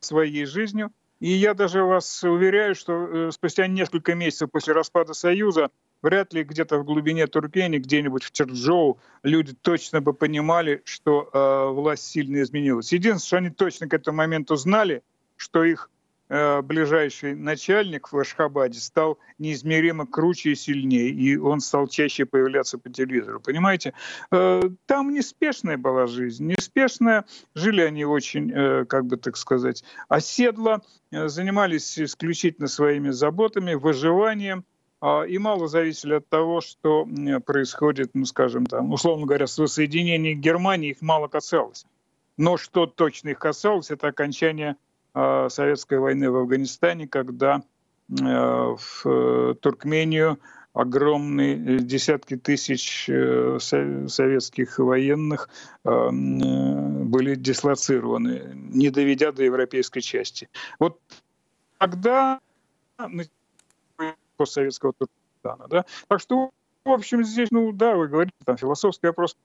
[0.00, 0.90] своей жизнью,
[1.20, 6.44] и я даже вас уверяю, что э, спустя несколько месяцев после распада Союза вряд ли
[6.44, 12.40] где-то в глубине Туркмении, где-нибудь в Черджоу, люди точно бы понимали, что э, власть сильно
[12.42, 12.92] изменилась.
[12.92, 15.02] Единственное, что они точно к этому моменту знали,
[15.36, 15.90] что их
[16.28, 22.90] ближайший начальник в Ашхабаде стал неизмеримо круче и сильнее, и он стал чаще появляться по
[22.90, 23.40] телевизору.
[23.40, 23.94] Понимаете,
[24.30, 30.82] э, там неспешная была жизнь, неспешная, жили они очень, э, как бы так сказать, оседло,
[31.10, 34.64] занимались исключительно своими заботами, выживанием,
[35.00, 37.08] а, и мало зависели от того, что
[37.46, 41.86] происходит, ну, скажем, там, условно говоря, с воссоединением Германии их мало касалось.
[42.36, 44.87] Но что точно их касалось, это окончание Э,
[45.50, 47.62] советской войны в Афганистане, когда
[48.10, 50.38] э, в э, Туркмению
[50.74, 55.48] огромные десятки тысяч советских военных
[55.82, 60.48] были дислоцированы, не доведя до европейской части.
[60.78, 61.00] Вот
[61.78, 62.38] тогда
[64.36, 65.68] постсоветского Туркменистана.
[65.68, 65.84] Да?
[66.06, 66.50] Так что,
[66.84, 69.36] в общем, здесь, ну да, вы говорите, там философский вопрос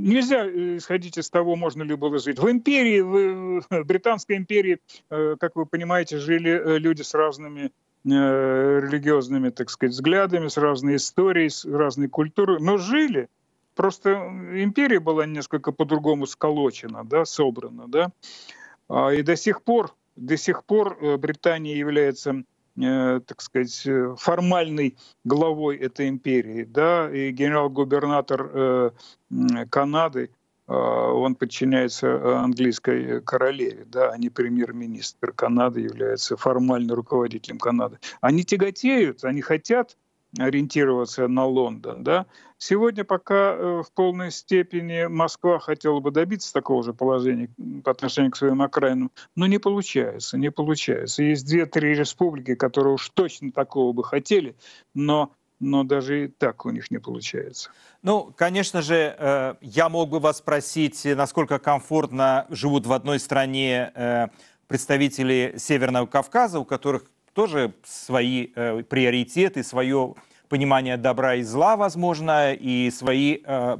[0.00, 2.38] нельзя э, исходить из того, можно ли было жить.
[2.38, 4.78] В империи, в Британской империи,
[5.10, 7.70] э, как вы понимаете, жили э, люди с разными
[8.02, 13.28] религиозными, так сказать, взглядами, с разной историей, с разной культурой, но жили.
[13.74, 14.12] Просто
[14.54, 18.10] империя была несколько по-другому сколочена, да, собрана, да.
[18.88, 24.96] А, и до сих пор, до сих пор Британия является Э, так сказать, э, формальной
[25.24, 28.90] главой этой империи, да, и генерал-губернатор э,
[29.70, 30.30] Канады,
[30.66, 37.98] он подчиняется английской королеве, да, а не премьер-министр Канады является формальным руководителем Канады.
[38.20, 39.96] Они тяготеют, они хотят
[40.38, 42.04] ориентироваться на Лондон.
[42.04, 42.26] Да?
[42.58, 47.48] Сегодня пока э, в полной степени Москва хотела бы добиться такого же положения
[47.84, 51.22] по отношению к своим окраинам, но не получается, не получается.
[51.22, 54.54] Есть две-три республики, которые уж точно такого бы хотели,
[54.94, 57.70] но но даже и так у них не получается.
[58.02, 63.92] Ну, конечно же, э, я мог бы вас спросить, насколько комфортно живут в одной стране
[63.94, 64.28] э,
[64.68, 70.14] представители Северного Кавказа, у которых тоже свои э, приоритеты, свое
[70.48, 73.78] понимание добра и зла, возможно, и свои э,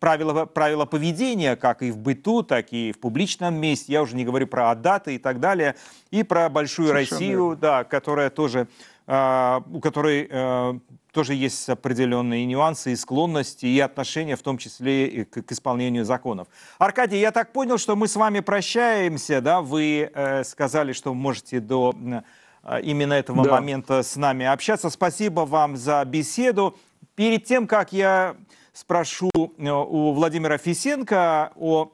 [0.00, 3.92] правила, правила поведения, как и в быту, так и в публичном месте.
[3.92, 5.76] Я уже не говорю про даты и так далее.
[6.10, 8.68] И про большую Совершенно Россию, да, которая тоже,
[9.06, 10.78] э, у которой э,
[11.12, 16.04] тоже есть определенные нюансы и склонности, и отношения, в том числе и к, к исполнению
[16.04, 16.48] законов.
[16.78, 19.62] Аркадий, я так понял, что мы с вами прощаемся, да?
[19.62, 21.94] Вы э, сказали, что можете до
[22.82, 23.50] именно этого Да.
[23.50, 24.90] момента с нами общаться.
[24.90, 26.74] Спасибо вам за беседу.
[27.14, 28.34] Перед тем, как я
[28.72, 31.88] спрошу э, у Владимира Фисенко о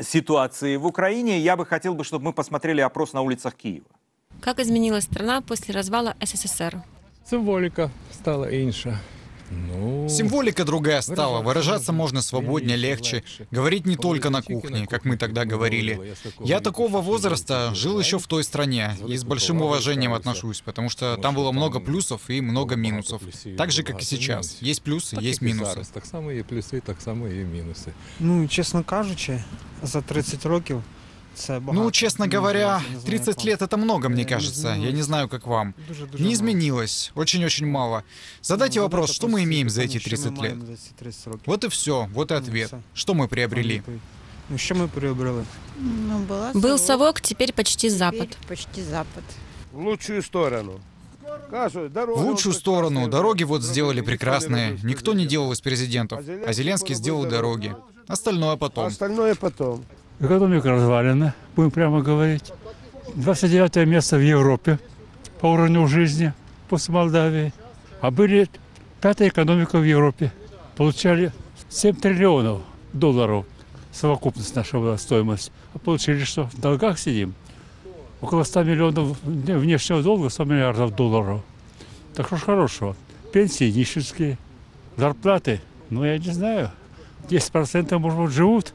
[0.00, 3.86] ситуации в Украине, я бы хотел, бы, чтобы мы посмотрели опрос на улицах Киева.
[4.40, 6.82] Как изменилась страна после развала СССР?
[7.24, 8.98] Символіка стала інша.
[9.51, 15.17] Ну, Символика другая стала, выражаться можно свободнее, легче, говорить не только на кухне, как мы
[15.17, 16.15] тогда говорили.
[16.39, 21.17] Я такого возраста жил еще в той стране и с большим уважением отношусь, потому что
[21.17, 23.21] там было много плюсов и много минусов.
[23.57, 24.57] Так же, как и сейчас.
[24.61, 25.65] Есть плюсы, так, есть як і минусы.
[25.65, 25.87] зараз.
[25.87, 27.91] Так само є плюси, так само є мінуси.
[28.19, 29.43] Ну, чесно кажучи,
[29.83, 30.96] за 30 років це багато.
[31.73, 34.67] Ну, честно Мені говоря, здається, не знаю, 30 як лет это много, мне Э, кажется.
[34.67, 35.05] Я не изменилось.
[35.05, 35.73] знаю, как вам.
[35.87, 36.33] Дуже-дуже Не мало.
[36.33, 37.11] изменилось.
[37.15, 38.01] Очень-очень мало.
[38.43, 40.41] Задайте Ну, вопрос, задайте что мы просто имеем за питання, эти що 30 ми лет?
[40.41, 41.41] маємо за ці 30 років.
[41.45, 42.67] Вот и все, вот и Ну, ответ.
[42.67, 42.77] все.
[42.93, 43.73] Что мы приобрели?
[43.73, 43.99] Відповідь.
[44.49, 45.43] Ну, що ми приобрели?
[45.81, 48.37] Ну, была Был совок, теперь почти запад.
[48.47, 49.23] Почти запад.
[49.73, 50.79] В лучшую сторону.
[51.51, 53.07] Кажут, дорога В лучшую сторону.
[53.07, 54.77] Дороги вот сделали прекрасные.
[54.85, 56.19] Никто не делал из президентов.
[56.47, 57.75] А Зеленский сделал дороги.
[58.07, 58.85] Остальное потом.
[58.85, 59.83] Остальное потом.
[60.20, 62.52] Экономика развалена, будем прямо говорить.
[63.14, 64.78] 29 место в Европе
[65.40, 66.32] по уровню жизни
[66.68, 67.52] после Молдавии.
[68.00, 68.48] А были
[69.00, 70.32] пятая экономика в Европе.
[70.76, 71.32] Получали
[71.68, 73.46] 7 триллионов долларов
[73.92, 75.52] совокупность наша была стоимость.
[75.74, 77.34] А получили, что в долгах сидим.
[78.20, 81.42] Около 100 миллионов вне- внешнего долга, 100 миллиардов долларов.
[82.14, 82.96] Так что ж хорошего.
[83.32, 84.38] Пенсии нищенские,
[84.96, 86.70] зарплаты, ну я не знаю,
[87.28, 88.74] 10% может быть живут,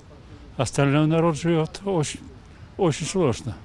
[0.57, 2.19] остальной народ живет очень,
[2.77, 3.55] очень сложно.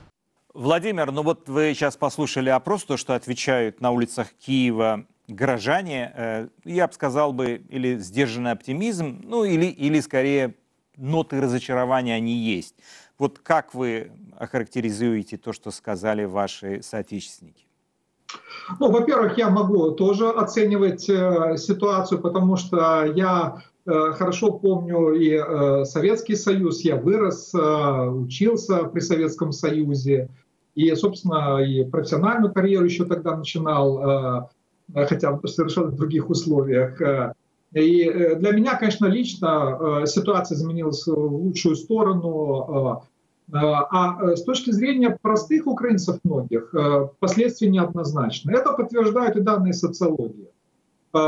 [0.54, 6.12] Владимир, ну вот вы сейчас послушали опрос, то, что отвечают на улицах Киева горожане.
[6.14, 10.54] Э, Я бы сказал бы, или сдержанный оптимизм, ну или, или скорее
[10.96, 12.74] ноты разочарования они есть.
[13.18, 17.66] Вот как вы охарактеризуете то, что сказали ваши соотечественники?
[18.78, 25.84] Ну, во-первых, я могу тоже оценивать э, ситуацию, потому что я хорошо помню и э,
[25.84, 30.28] Советский Союз, я вырос, э, учился при Советском Союзе,
[30.74, 34.46] и, собственно, и профессиональную карьеру еще тогда начинал,
[34.94, 37.00] э, хотя в совершенно других условиях.
[37.00, 37.32] Э,
[37.74, 43.02] И э, для меня, конечно, лично э, ситуация изменилась в лучшую сторону.
[43.52, 48.52] э, а э, с точки зрения простых украинцев многих, э, последствия неоднозначны.
[48.52, 50.48] Это подтверждают и данные социологии.
[51.14, 51.18] Э,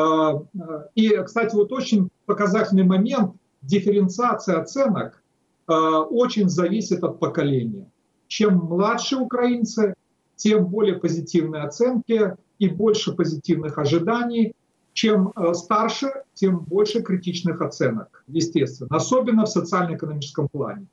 [0.55, 5.21] э, И, кстати, вот очень показательный момент дифференциация оценок
[5.67, 7.91] э, очень зависит от поколения.
[8.29, 9.95] Чем младше украинцы,
[10.37, 14.53] тем более позитивные оценки и больше позитивных ожиданий.
[14.93, 20.87] Чем э, старше, тем больше критичных оценок, естественно, особенно в социально-экономическом плане.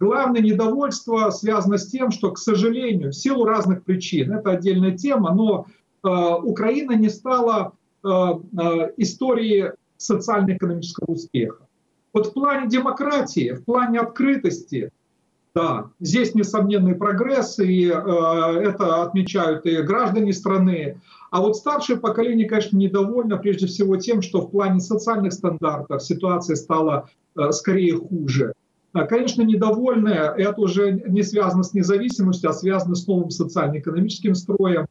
[0.00, 5.34] Главное недовольство связано с тем, что, к сожалению, в силу разных причин, это отдельная тема,
[5.34, 7.72] но э, Украина не стала
[8.04, 11.66] э, э, историей социально-экономического успеха.
[12.14, 14.90] Вот в плане демократии, в плане открытости,
[15.54, 21.00] да, здесь несомненный прогресс, и э, это отмечают и граждане страны.
[21.30, 26.56] А вот старшее поколение, конечно, недовольно прежде всего тем, что в плане социальных стандартов ситуация
[26.56, 28.52] стала э, скорее хуже.
[28.92, 34.86] А, Конечно, недовольны, это уже не связано с независимостью, а связано с новым социально-экономическим строем.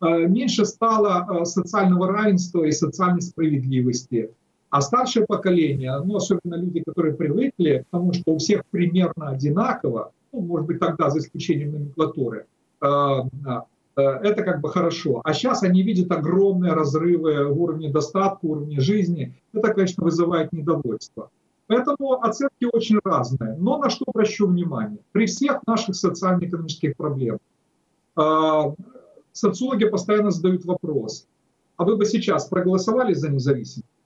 [0.00, 4.30] Э, Меньше стало э, социального равенства и социальной справедливости.
[4.70, 10.12] А старшее поколение, ну, особенно люди, которые привыкли к тому, что у всех примерно одинаково,
[10.32, 12.46] ну, может быть, тогда за исключением номенклатуры,
[12.80, 15.22] э, э, это как бы хорошо.
[15.24, 19.34] А сейчас они видят огромные разрывы в уровне достатка, уровне жизни.
[19.52, 21.30] Это, конечно, вызывает недовольство.
[21.66, 23.56] Поэтому оценки очень разные.
[23.58, 25.00] Но на что обращу внимание?
[25.10, 27.40] При всех наших социально-экономических проблемах
[28.16, 28.62] э,
[29.32, 31.26] социологи постоянно задают вопрос,
[31.76, 33.99] а вы бы сейчас проголосовали за независимость?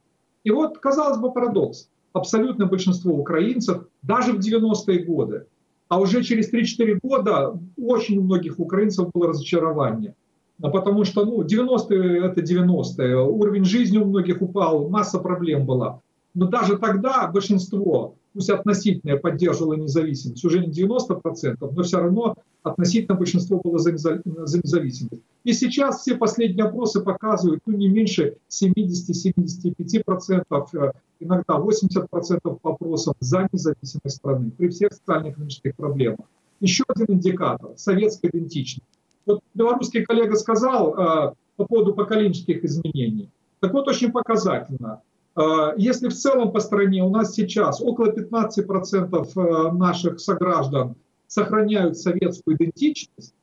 [0.45, 1.89] И вот, казалось бы, парадокс.
[2.13, 5.47] Абсолютное большинство украинцев, даже в 90-е годы,
[5.89, 10.15] а уже через 3-4 года у очень многих украинцев было разочарование.
[10.63, 16.01] А Потому что ну, 90-е это 90-е, уровень жизни у многих упал, масса проблем была.
[16.35, 23.17] Но даже тогда большинство, пусть относительное, поддерживало независимость, уже не 90%, но все равно относительно
[23.17, 25.23] большинство было за независимость.
[25.45, 33.15] И сейчас все последние опросы показывают ну, не меньше 70-75%, э, иногда 80% по опросам
[33.21, 36.27] за независимость страны при всех социально-экономических проблемах.
[36.61, 38.89] Еще один индикатор– советская идентичность.
[39.27, 43.29] Вот белорусский коллега сказал э, по поводу поколенческих изменений.
[43.61, 45.03] Так вот, очень показательно.
[45.37, 51.99] Э, Если в целом по стране у нас сейчас около 15% э, наших сограждан сохраняют
[51.99, 53.35] советскую идентичность,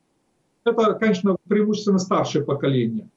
[0.64, 3.08] это, конечно, преимущественно старшее поколение,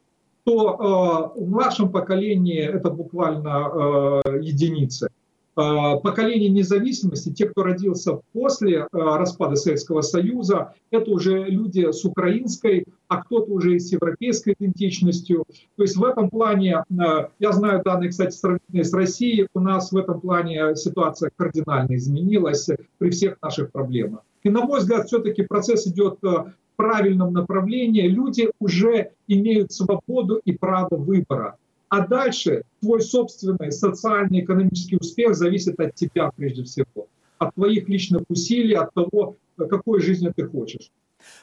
[0.44, 5.10] то э, в нашем поколении это буквально э, единицы.
[5.58, 12.04] Э, поколение независимости, те, кто родился после э, распада Советского Союза, это уже люди с
[12.04, 15.46] украинской, а кто-то уже и с европейской идентичностью.
[15.78, 19.94] То есть в этом плане, э, я знаю данные, кстати, сравнительные с Россией, у нас
[19.94, 24.22] в этом плане ситуация кардинально изменилась при всех наших проблемах.
[24.44, 28.08] И на мой взгляд, все-таки процесс идет в правильном направлении.
[28.08, 31.58] Люди уже имеют свободу и право выбора.
[31.90, 37.08] А дальше твой собственный социальный экономический успех зависит от тебя прежде всего,
[37.38, 40.92] от твоих личных усилий, от того, какой жизни ты хочешь.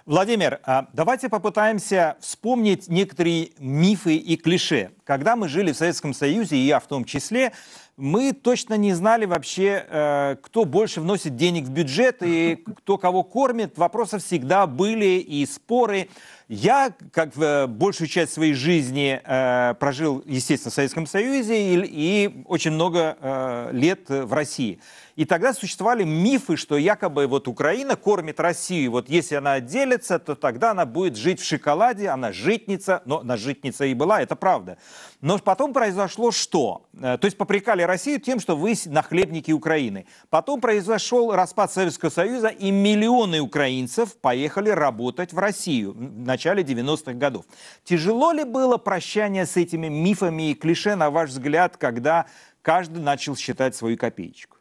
[0.07, 4.91] Владимир, а давайте попытаемся вспомнить некоторые мифы и клише.
[5.05, 7.53] Когда мы жили в Советском Союзе, и я в том числе,
[7.97, 13.23] мы точно не знали вообще, э, кто больше вносит денег в бюджет и кто кого
[13.23, 13.77] кормит.
[13.77, 16.09] Вопросы всегда были и споры.
[16.49, 22.45] Я, как э, большую часть своей жизни э, прожил, естественно, в Советском Союзе и, и
[22.47, 24.81] очень много лет в России.
[25.17, 28.93] И тогда существовали мифы, что якобы вот Украина кормит Россию.
[28.93, 33.03] Вот если она отделится, то тогда она будет жить в шоколаде, она житница.
[33.05, 34.79] Но она житница и была, это правда.
[35.21, 36.87] Но потом произошло что?
[36.99, 40.07] То есть попрекали Россию тем, что вы нахлебники Украины.
[40.31, 47.13] Потом произошел распад Советского Союза, и миллионы украинцев поехали работать в Россию в начале 90-х
[47.13, 47.45] годов.
[47.85, 52.27] Тяжело ли было прощание с этими мифами и клише, на ваш взгляд, когда
[52.63, 54.52] каждый начал считать свою копеечку?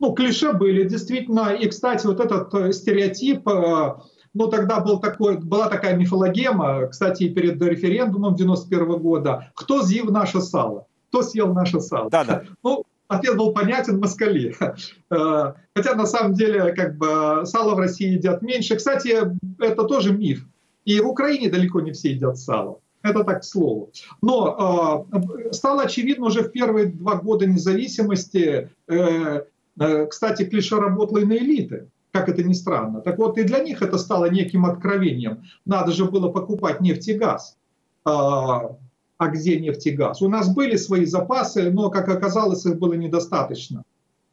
[0.00, 1.54] Ну, клише были, действительно.
[1.54, 3.94] И, кстати, вот этот э, стереотип, э,
[4.34, 9.52] ну, тогда был такой, была такая мифологема, кстати, перед референдумом 91 года.
[9.54, 10.86] Кто съел наше сало?
[11.08, 12.10] Кто съел наше сало?
[12.10, 12.42] Да, да.
[12.62, 14.54] Ну, ответ был понятен, москали.
[15.10, 18.76] Э, хотя, на самом деле, как бы, сало в России едят меньше.
[18.76, 19.16] Кстати,
[19.60, 20.44] это тоже миф.
[20.84, 22.80] И в Украине далеко не все едят сало.
[23.02, 23.92] Это так к слову.
[24.22, 29.44] Но э, стало очевидно уже в первые два года независимости, э, Э,
[29.78, 33.00] кстати, клише работало и на элиты, как это ни странно.
[33.00, 35.42] Так вот, и для них это стало неким откровением.
[35.64, 37.56] Надо же было покупать нефть и газ.
[38.04, 38.76] А,
[39.18, 40.22] а где нефть и газ?
[40.22, 43.82] У нас были свои запасы, но, как оказалось, их было недостаточно.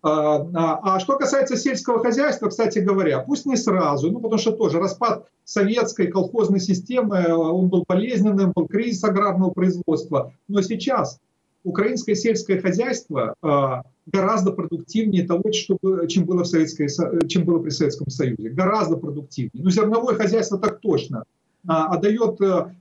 [0.04, 4.52] А, а, а что касается сельского хозяйства, кстати говоря, пусть не сразу, ну потому что
[4.52, 11.20] тоже распад советской колхозной системы, он был болезненным, был кризис аграрного производства, но сейчас
[11.64, 13.36] украинское сельское хозяйство
[14.06, 15.78] гораздо продуктивнее того, что,
[16.08, 16.88] чем, было в Советской,
[17.28, 18.50] чем было при Советском Союзе.
[18.50, 19.64] Гораздо продуктивнее.
[19.64, 21.24] Ну, зерновое хозяйство так точно.
[21.68, 22.72] А, а дает а,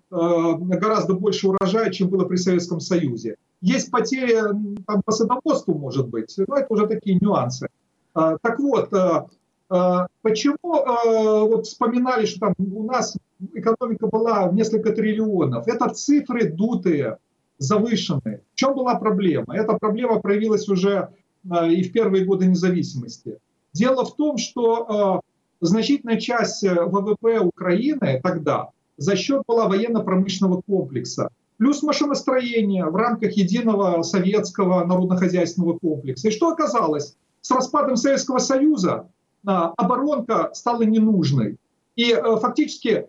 [0.54, 3.36] гораздо больше урожая, чем было при Советском Союзе.
[3.60, 4.38] Есть потери
[4.86, 7.68] там, по садоводству, может быть, но это уже такие нюансы.
[8.14, 13.16] А, так вот, а, почему вот вспоминали, что там у нас
[13.54, 15.68] экономика была в несколько триллионов?
[15.68, 17.18] Это цифры дутые
[17.60, 18.40] завышены.
[18.52, 19.54] В чем была проблема?
[19.54, 21.10] Эта проблема проявилась уже
[21.48, 23.38] а, и в первые годы независимости.
[23.72, 25.20] Дело в том, что а,
[25.60, 33.32] значительная часть э, ВВП Украины тогда за счет была военно-промышленного комплекса, плюс машиностроение в рамках
[33.32, 36.28] единого советского народно-хозяйственного комплекса.
[36.28, 37.16] И что оказалось?
[37.42, 39.08] С распадом Советского Союза
[39.44, 41.58] оборонка стала ненужной.
[41.96, 43.06] И э, фактически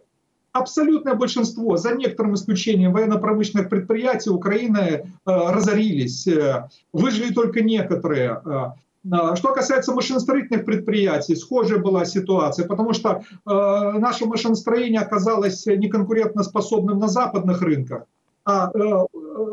[0.54, 6.28] абсолютное большинство, за некоторым исключением военно-промышленных предприятий Украины э, разорились.
[6.28, 8.42] Э, выжили только некоторые.
[8.46, 17.00] Э, что касается машиностроительных предприятий, схожая была ситуация, потому что э, наше машиностроение оказалось неконкурентоспособным
[17.00, 18.04] на западных рынках,
[18.46, 19.06] а э,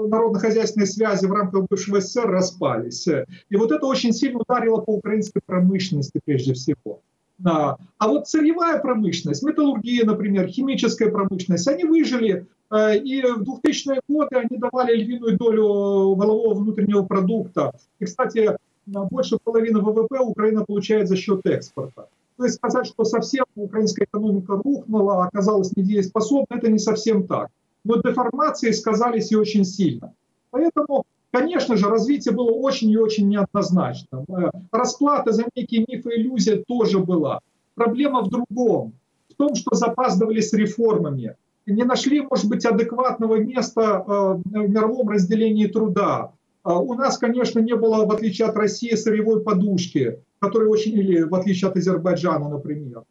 [0.08, 3.06] народно-хозяйственные связи в рамках бывшего СССР распались.
[3.06, 7.00] И вот это очень сильно ударило по украинской промышленности прежде всего.
[7.44, 14.36] А вот сырьевая промышленность, металлургия, например, химическая промышленность, они выжили, э, и в 2000-е годы
[14.36, 17.72] они давали львиную долю валового внутреннего продукта.
[18.00, 22.08] И, кстати, больше половины ВВП Украина получает за счет экспорта.
[22.36, 27.50] То есть сказать, что совсем украинская экономика рухнула, оказалась недееспособна, это не совсем так.
[27.84, 30.12] Но деформации сказались и очень сильно.
[30.50, 34.24] Поэтому Конечно же, развитие было очень и очень неоднозначным.
[34.28, 37.40] Э, расплата за некие мифы и иллюзии тоже была.
[37.74, 38.94] Проблема в другом,
[39.28, 44.10] в том, что запаздывали с реформами, не нашли, может быть, адекватного места э,
[44.42, 46.32] в мировом разделении труда.
[46.64, 51.22] Э, у нас, конечно, не было, в отличие от России, сырьевой подушки, которая очень, или
[51.22, 53.02] в отличие от Азербайджана, например.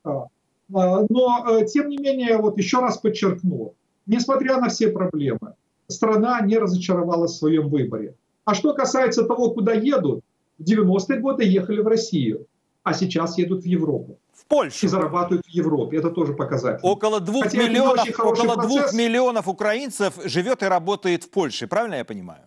[0.69, 3.73] Но, тем не менее, вот еще раз подчеркну,
[4.05, 5.53] несмотря на все проблемы,
[5.97, 8.13] страна не разочаровалась в своем выборе.
[8.45, 10.21] А что касается того, куда едут,
[10.59, 12.45] в 90-е годы ехали в Россию.
[12.83, 14.17] а сейчас едут в Европу.
[14.33, 14.85] В Польшу.
[14.85, 15.97] И зарабатывают в Европе.
[15.97, 16.79] Это тоже показатель.
[16.83, 21.67] Около двух, Хотя миллионов, около двух миллионов украинцев живет и работает в Польше.
[21.67, 22.43] Правильно я понимаю?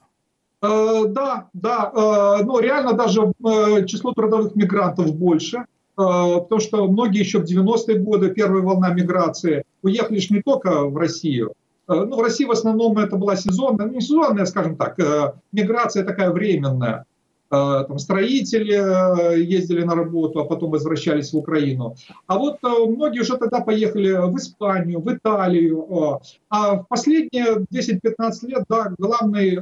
[0.63, 1.93] Э, Да, да.
[2.41, 5.65] э, Ну, реально даже э, число трудовых мигрантов больше, э,
[5.97, 10.97] потому что многие еще в 90-е годы, первая волна миграции, уехали ж не только в
[10.97, 11.53] Россию.
[11.91, 15.33] Э, Ну, в России в основном это была сезонная, ну, не сезонная, скажем так, э,
[15.53, 17.05] миграция такая временная.
[17.51, 18.75] Э, Там строители
[19.43, 21.97] ездили на работу, а потом возвращались в Украину.
[22.29, 26.21] А вот многие уже тогда поехали в Испанию, в Италию.
[26.49, 29.59] А в последние 10-15 лет, да, главный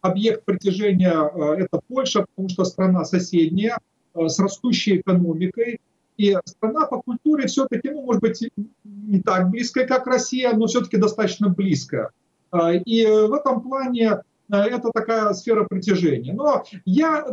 [0.00, 3.76] объект притяжения это Польша, потому что страна соседняя,
[4.14, 5.78] с растущей экономикой.
[6.16, 8.48] И страна по культуре все-таки, ну, может быть,
[8.84, 12.10] не так близкая, как Россия, но все-таки достаточно близкая.
[12.50, 16.32] А, И в этом плане э, это такая сфера притяжения.
[16.32, 17.26] Но я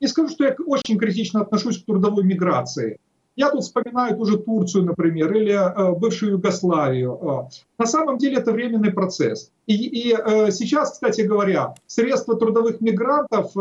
[0.00, 2.98] не скажу, что я очень критично отношусь к трудовой миграции.
[3.36, 7.48] Я тут вспоминаю ту же Турцию, например, или э, бывшую Югославию.
[7.78, 9.50] На самом деле это временный процесс.
[9.66, 13.52] И, и, э, сейчас, кстати говоря, средства трудовых мигрантов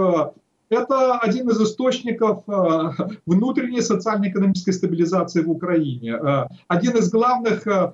[0.69, 2.89] это один из источников э,
[3.25, 6.11] внутренней социально-экономической стабилизации в Украине.
[6.11, 7.91] Э, Один из главных э,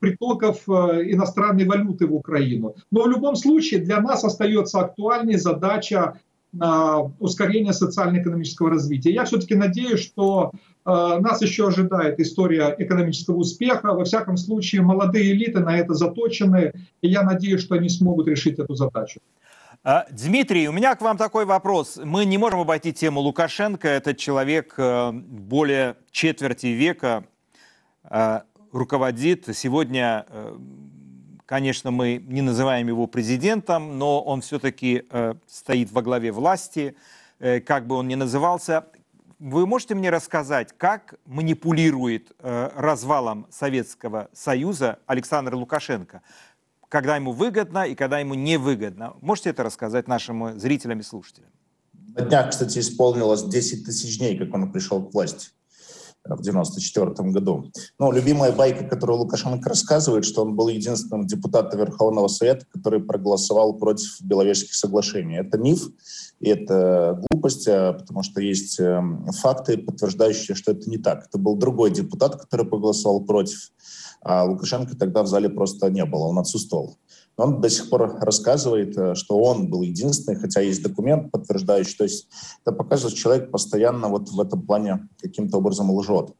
[0.00, 2.74] притоков иностранной валюты в Украину.
[2.90, 6.18] Но в любом случае для нас остается актуальной задача
[7.18, 9.12] ускорения социально-экономического развития.
[9.12, 10.52] Я все-таки надеюсь, что
[10.84, 13.94] нас еще ожидает история экономического успеха.
[13.94, 18.58] Во всяком случае, молодые элиты на это заточены, и я надеюсь, что они смогут решить
[18.58, 19.20] эту задачу.
[19.86, 22.00] А, Дмитрий, у меня к вам такой вопрос.
[22.02, 23.86] Мы не можем обойти тему Лукашенко.
[23.86, 27.24] Этот человек э, более четверти века
[28.04, 28.40] э,
[28.72, 29.54] руководит.
[29.54, 30.56] Сегодня, э,
[31.44, 35.04] конечно, мы не называем его президентом, но он все-таки
[35.46, 36.96] стоит во главе власти,
[37.38, 38.86] как бы он ни назывался.
[39.38, 46.22] Вы можете мне рассказать, как манипулирует развалом Советского Союза Александр Лукашенко?
[46.88, 49.14] Когда ему выгодно и когда ему невыгодно.
[49.20, 51.50] Можете это рассказать нашим зрителям и слушателям?
[52.16, 55.48] На днях, кстати, исполнилось 10 тысяч дней, как он пришел к власти
[56.24, 57.70] в 94 году.
[57.98, 63.74] Но любимая байка, которую Лукашенко рассказывает, что он был единственным депутатом Верховного Совета, который проголосовал
[63.74, 65.36] против Беловежских соглашений.
[65.36, 65.90] Это миф,
[66.40, 69.02] и это глупость, а, потому что есть э,
[69.40, 71.26] факты, подтверждающие, что это не так.
[71.26, 73.70] Это был другой депутат, который проголосовал против,
[74.24, 76.98] а Лукашенко тогда в зале просто не было, он отсутствовал.
[77.36, 81.96] Но он до сих пор рассказывает, э, что он был единственный, хотя есть документ, подтверждающий.
[81.96, 82.28] То есть
[82.64, 86.30] это показывает, что человек постоянно вот в этом плане каким-то образом лжет.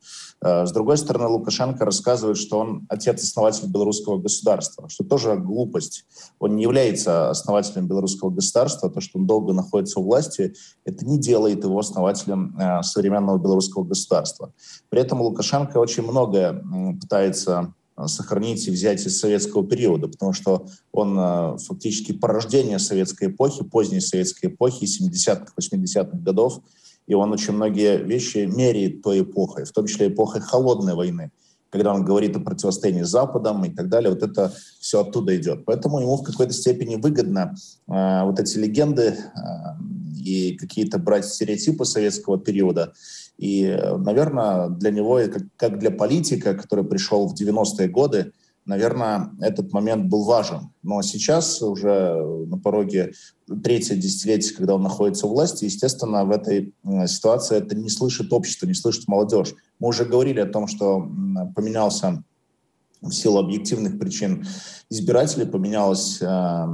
[0.45, 6.05] Э, С другой стороны, Лукашенко рассказывает, что он отец-основатель белорусского государства, что тоже глупость.
[6.38, 8.90] Он не является основателем белорусского государства.
[8.90, 13.84] То, что он долго находится у власти, это не делает его основателем э, современного белорусского
[13.84, 14.53] государства.
[14.90, 16.62] При этом Лукашенко очень многое
[17.01, 23.64] пытается э, сохранить и взять из советского периода, потому что он фактически порождение советской эпохи,
[23.64, 26.61] поздней советской эпохи, 70-х, 80-х годов,
[27.07, 31.31] и он очень многие вещи меряет той эпохой, в том числе эпохой холодной войны,
[31.71, 35.65] когда он говорит о противостоянии с Западом и так далее, вот это все оттуда идет.
[35.65, 37.55] Поэтому ему в какой-то степени выгодно
[37.89, 39.19] э, вот эти легенды э,
[40.25, 42.93] и какие-то брать стереотипы советского периода.
[43.39, 48.33] И, э, наверное, для него, как, как для политика, который пришел в 90-е годы,
[48.65, 50.71] наверное, этот момент был важен.
[50.83, 52.15] Но сейчас уже
[52.47, 53.12] на пороге
[53.62, 56.75] третье десятилетие, когда он находится у власти, естественно, в этой
[57.07, 59.55] ситуации это не слышит общество, не слышит молодежь.
[59.79, 61.01] Мы уже говорили о том, что
[61.55, 62.25] поменялся
[63.09, 64.47] в силу объективных причин
[64.91, 66.67] избирателей, поменялось э,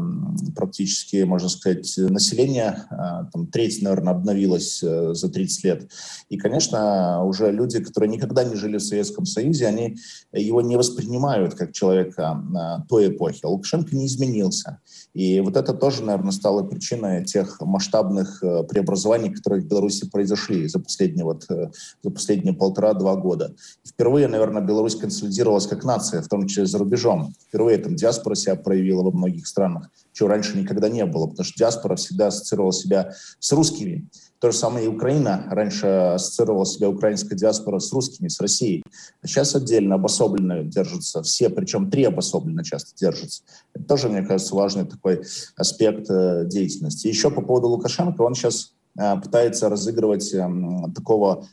[0.54, 2.84] практически, можно сказать, население.
[2.90, 5.90] Э, там треть, наверное, обновилось э, за 30 лет.
[6.28, 9.96] И, конечно, уже люди, которые никогда не жили в Советском Союзе, они
[10.32, 12.42] его не воспринимают как человека
[12.88, 13.44] той эпохи.
[13.44, 14.80] Лукашенко не изменился.
[15.14, 20.68] И вот это тоже, наверное, стало причиной тех масштабных э, преобразований, которые в Беларуси произошли
[20.68, 21.70] за последние, вот, э,
[22.02, 23.54] за последние полтора-два года.
[23.84, 27.34] Впервые, наверное, Беларусь консолидировалась как нация, в том числе за рубежом.
[27.48, 31.58] Впервые там диаспора себя проявила во многих странах, чего раньше никогда не было, потому что
[31.58, 34.08] диаспора всегда ассоциировала себя с русскими.
[34.40, 35.46] То же самое и Украина.
[35.50, 38.82] Раньше ассоциировала себя украинская диаспора с русскими, с Россией.
[39.22, 43.42] А сейчас отдельно обособленно держатся все, причем три обособленно часто держатся.
[43.74, 45.22] Это тоже, мне кажется, важный такой
[45.56, 47.06] аспект э, деятельности.
[47.06, 51.46] Еще по поводу Лукашенко, он сейчас пытается разыгрывать эм, такого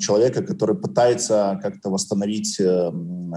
[0.00, 2.60] человека, который пытается как-то восстановить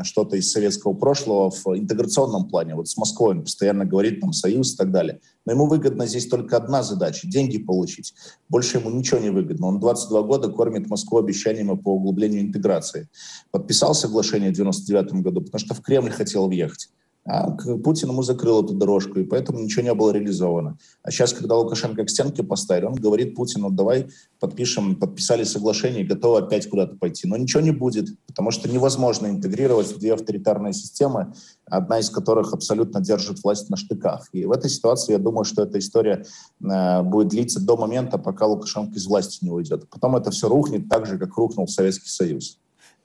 [0.04, 2.76] что-то из советского прошлого в интеграционном плане.
[2.76, 5.22] Вот с Москвой он постоянно говорит там союз и так далее.
[5.46, 8.14] Но ему выгодно здесь только одна задача– деньги получить.
[8.50, 9.68] Больше ему ничего не выгодно.
[9.68, 13.08] Он 22 года кормит Москву обещаниями по углублению интеграции.
[13.52, 16.90] Подписал соглашение в 99 году, потому что в Кремль хотел въехать.
[17.28, 20.78] А Путин ему закрыл эту дорожку, и поэтому ничего не было реализовано.
[21.04, 24.08] А сейчас, когда Лукашенко к стенке поставили, он говорит Путину, давай
[24.40, 27.28] подпишем, подписали соглашение, готовы опять куда-то пойти.
[27.28, 31.34] Но ничего не будет, потому что невозможно интегрировать две авторитарные системы,
[31.66, 34.30] одна из которых абсолютно держит власть на штыках.
[34.32, 36.24] И в этой ситуации я думаю, что эта история
[36.64, 39.90] э, будет длиться до момента, пока Лукашенко из власти не уйдет.
[39.90, 42.58] Потом это все рухнет так же, как рухнул Советский Союз.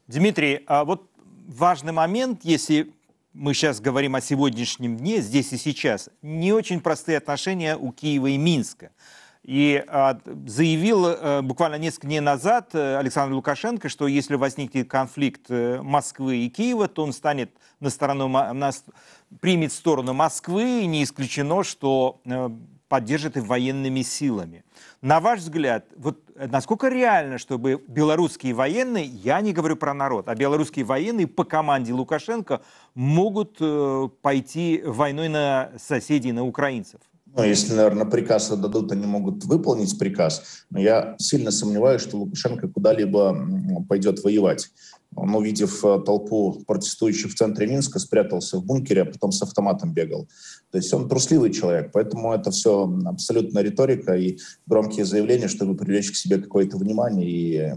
[0.06, 1.02] Дмитрий, а вот
[1.48, 2.92] важный момент, если
[3.34, 8.28] мы сейчас говорим о сегодняшнем дне, здесь и сейчас, не очень простые отношения у Киева
[8.28, 8.90] и Минска.
[9.42, 15.46] И а, заявил а, буквально несколько дней назад а, Александр Лукашенко, что если возникнет конфликт
[15.48, 18.70] а, Москвы и Киева, то он станет на сторону, на,
[19.40, 22.20] примет сторону Москвы, и не исключено, что
[22.88, 24.64] поддержит их военными силами.
[25.03, 30.34] На ваш взгляд, вот насколько реально, чтобы белорусские военные, я не говорю про народ, а
[30.36, 32.61] белорусские военные по команде Лукашенко
[32.94, 37.00] могут э, пойти войной на соседей, на украинцев?
[37.34, 40.64] Ну, если, наверное, приказ отдадут, они могут выполнить приказ.
[40.70, 43.36] Но я сильно сомневаюсь, что Лукашенко куда-либо
[43.88, 44.70] пойдет воевать.
[45.14, 49.92] Он, увидев э, толпу протестующих в центре Минска, спрятался в бункере, а потом с автоматом
[49.92, 50.28] бегал.
[50.70, 56.10] То есть он трусливый человек, поэтому это все абсолютно риторика и громкие заявления, чтобы привлечь
[56.10, 57.74] к себе какое-то внимание и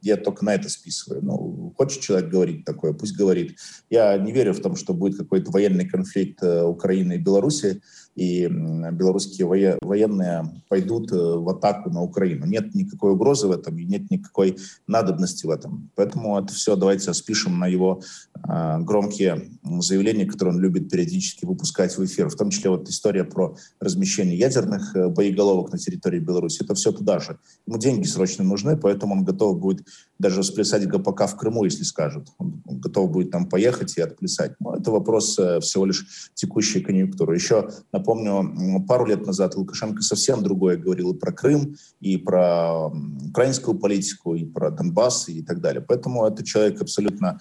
[0.00, 1.24] я только на это списываю.
[1.24, 3.58] Ну, хочет человек говорить такое, пусть говорит.
[3.90, 7.82] Я не верю в том, что будет какой-то военный конфликт э, Украины и Беларуси,
[8.18, 9.46] и белорусские
[9.80, 12.46] военные пойдут э, в атаку на Украину.
[12.46, 14.56] Нет никакой угрозы в этом и нет никакой
[14.88, 15.90] надобности в этом.
[15.94, 18.02] Поэтому это все давайте спишем на его
[18.44, 22.28] громкие заявления, которые он любит периодически выпускать в эфир.
[22.28, 26.62] В том числе вот история про размещение ядерных э, боеголовок на территории Беларуси.
[26.62, 27.38] Это все туда же.
[27.66, 29.86] Ему деньги срочно нужны, поэтому он готов будет
[30.18, 32.28] даже сплясать ГПК в Крыму, если скажут.
[32.38, 34.52] Он готов будет там поехать и отплясать.
[34.60, 37.34] Но это вопрос э, всего лишь текущей конъюнктуры.
[37.34, 42.88] Еще, напомню, пару лет назад Лукашенко совсем другое говорил и про Крым, и про
[43.28, 45.84] украинскую политику, и про Донбасс, и так далее.
[45.86, 47.38] Поэтому этот человек абсолютно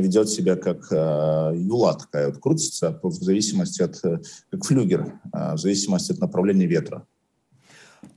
[0.00, 6.12] ведет себя как э, юла такая, вот крутится в зависимости от, как флюгер, в зависимости
[6.12, 7.06] от направления ветра.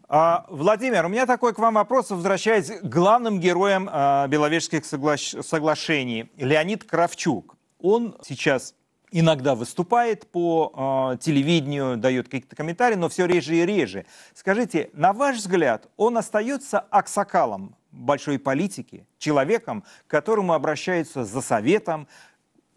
[0.07, 5.17] А, Владимир, у меня такой к вам вопрос, возвращаясь к главным героям а, Беловежских согла...
[5.17, 6.29] соглашений.
[6.37, 7.57] Леонид Кравчук.
[7.79, 8.75] Он сейчас
[9.11, 14.05] иногда выступает по э, телевидению, дает какие-то комментарии, но все реже и реже.
[14.33, 22.07] Скажите, на ваш взгляд, он остается аксакалом большой политики, человеком, к которому обращаются за советом?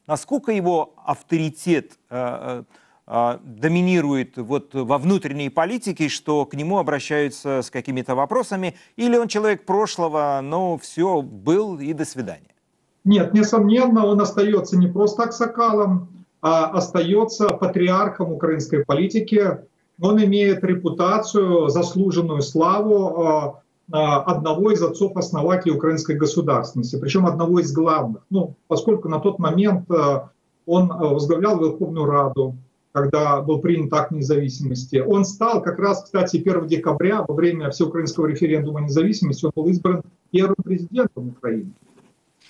[0.07, 2.62] Насколько его авторитет э,
[3.11, 9.29] а, доминирует вот во внутренней политике, что к нему обращаются с какими-то вопросами, или он
[9.29, 12.55] человек прошлого, но все, был и до свидания?
[13.05, 16.09] Нет, несомненно, он остается не просто аксакалом,
[16.43, 19.59] а остается патриархом украинской политики.
[19.99, 28.22] Он имеет репутацию, заслуженную славу одного из отцов-основателей украинской государственности, причем одного из главных.
[28.30, 29.89] Ну, поскольку на тот момент
[30.66, 32.57] он возглавлял Верховную Раду,
[32.93, 34.97] когда был принят акт независимости.
[34.97, 40.03] Он стал как раз, кстати, 1 декабря, во время всеукраинского референдума независимости, он был избран
[40.30, 41.72] первым президентом Украины.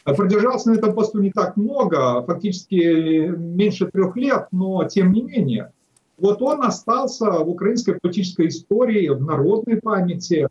[0.04, 5.72] Продержался на этом посту не так много, фактически меньше трех лет, но тем не менее.
[6.18, 10.48] Вот он остался в украинской политической истории, в народной памяти, а,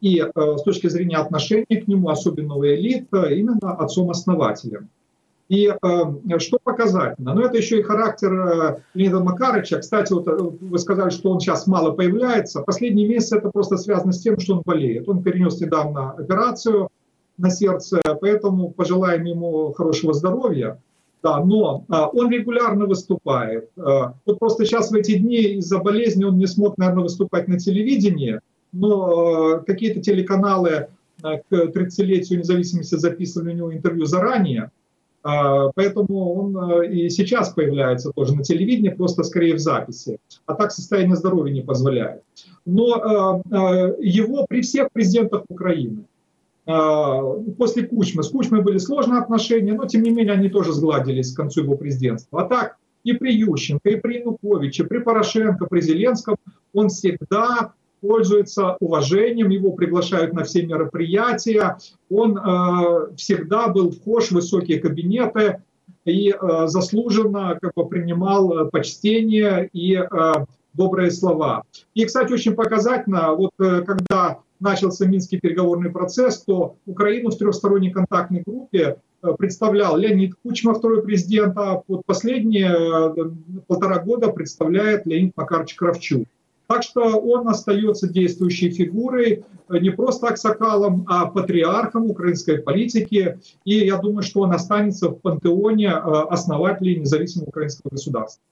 [0.00, 4.88] и э, с точки зрения отношения к нему, особенно у элит, именно отцом-основателем.
[5.48, 7.34] И э, что показательно?
[7.34, 9.78] Ну, это еще и характер э, Леонида Макарыча.
[9.78, 12.60] Кстати, вот э, вы сказали, что он сейчас мало появляется.
[12.60, 15.08] Последние месяцы это просто связано с тем, что он болеет.
[15.08, 16.90] Он перенес недавно операцию
[17.38, 20.78] на сердце, поэтому пожелаем ему хорошего здоровья.
[21.22, 23.70] Да, но э, он регулярно выступает.
[23.78, 27.58] Э, вот просто сейчас в эти дни из-за болезни он не смог, наверное, выступать на
[27.58, 28.40] телевидении,
[28.72, 30.88] но э, какие-то телеканалы
[31.22, 34.70] э, к 30-летию независимости записывали у него интервью заранее.
[35.22, 40.18] А, поэтому он э, и сейчас появляется тоже на телевидении, просто скорее в записи.
[40.46, 42.22] А так состояние здоровья не позволяет.
[42.64, 43.42] Но
[43.98, 46.04] его при всех президентах Украины,
[46.66, 51.36] после Кучмы, с Кучмой были сложные отношения, но тем не менее они тоже сгладились к
[51.36, 52.42] концу его президентства.
[52.42, 56.36] А так и при Ющенко, и при Януковиче, при Порошенко, при Зеленском
[56.74, 61.78] он всегда пользуется уважением, его приглашают на все мероприятия.
[62.10, 65.62] Он э, всегда был вхож в высокие кабинеты
[66.04, 70.32] и э, заслуженно как бы, принимал э, почтение и э,
[70.74, 71.64] добрые слова.
[71.94, 77.90] И, кстати, очень показательно, вот э, когда начался Минский переговорный процесс, то Украину в трехсторонней
[77.90, 85.06] контактной группе э, представлял Леонид Кучма, второй президент, а вот последние э, полтора года представляет
[85.06, 86.26] Леонид Макарович Кравчук.
[86.68, 93.40] Так что он остается действующей фигурой, э, не просто аксакалом, а патриархом украинской политики.
[93.64, 98.42] И я думаю, что он останется в пантеоне основателей независимого украинского государства.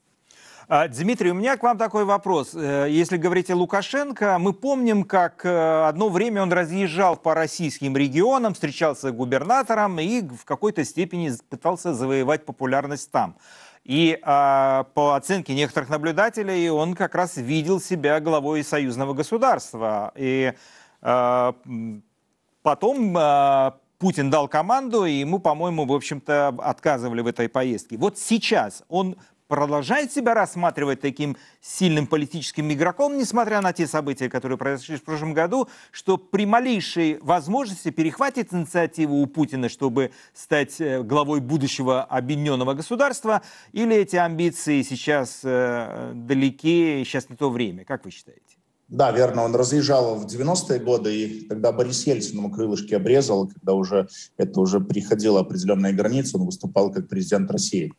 [0.69, 2.53] А, Дмитрий, у меня к вам такой вопрос.
[2.55, 7.97] Э, если говорить о Лукашенко, мы помним, как э, одно время он разъезжал по российским
[7.97, 13.37] регионам, встречался с губернатором и в какой-то степени пытался завоевать популярность там.
[13.87, 20.13] И э, по оценке некоторых наблюдателей, он как раз видел себя главой союзного государства.
[20.17, 20.53] И
[21.03, 21.53] э,
[22.63, 27.97] потом э, Путин дал команду, и ему, по-моему, в общем-то, отказывали в этой поездке.
[27.97, 29.17] Вот сейчас он
[29.49, 35.35] продолжает себя рассматривать таким сильным политическим игроком, несмотря на те события, которые произошли в прошлом
[35.35, 42.75] году, что при малейшей возможности перехватит инициативу у Путина, чтобы стать э, главой будущего объединенного
[42.75, 43.43] государства,
[43.73, 47.85] или эти амбиции сейчас э, далеки, сейчас не то время?
[47.85, 48.57] Как вы считаете?
[48.89, 53.73] Да, верно, он разъезжал в 90-е годы, и тогда Борис Ельцин ему крылышки обрезал, когда
[53.73, 57.93] уже это уже переходило определенные границы, он выступал как президент России.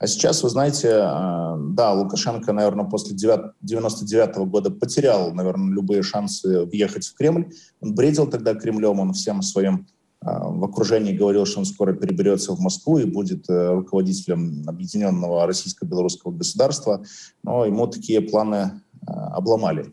[0.00, 6.02] А сейчас, вы знаете, э, да, Лукашенко, наверное, после 99 -го года потерял, наверное, любые
[6.02, 7.52] шансы въехать в Кремль.
[7.82, 9.86] Он бредил тогда Кремлем, он всем своим
[10.22, 15.46] э, в окружении говорил, что он скоро переберется в Москву и будет э, руководителем объединенного
[15.46, 17.04] российско-белорусского государства,
[17.42, 19.92] но ему такие планы обломали.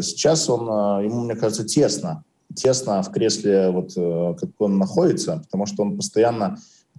[0.00, 0.66] Сейчас он,
[1.04, 2.22] ему, мне кажется, тесно,
[2.54, 3.94] тесно в кресле, вот
[4.38, 6.56] как он находится, потому что он постоянно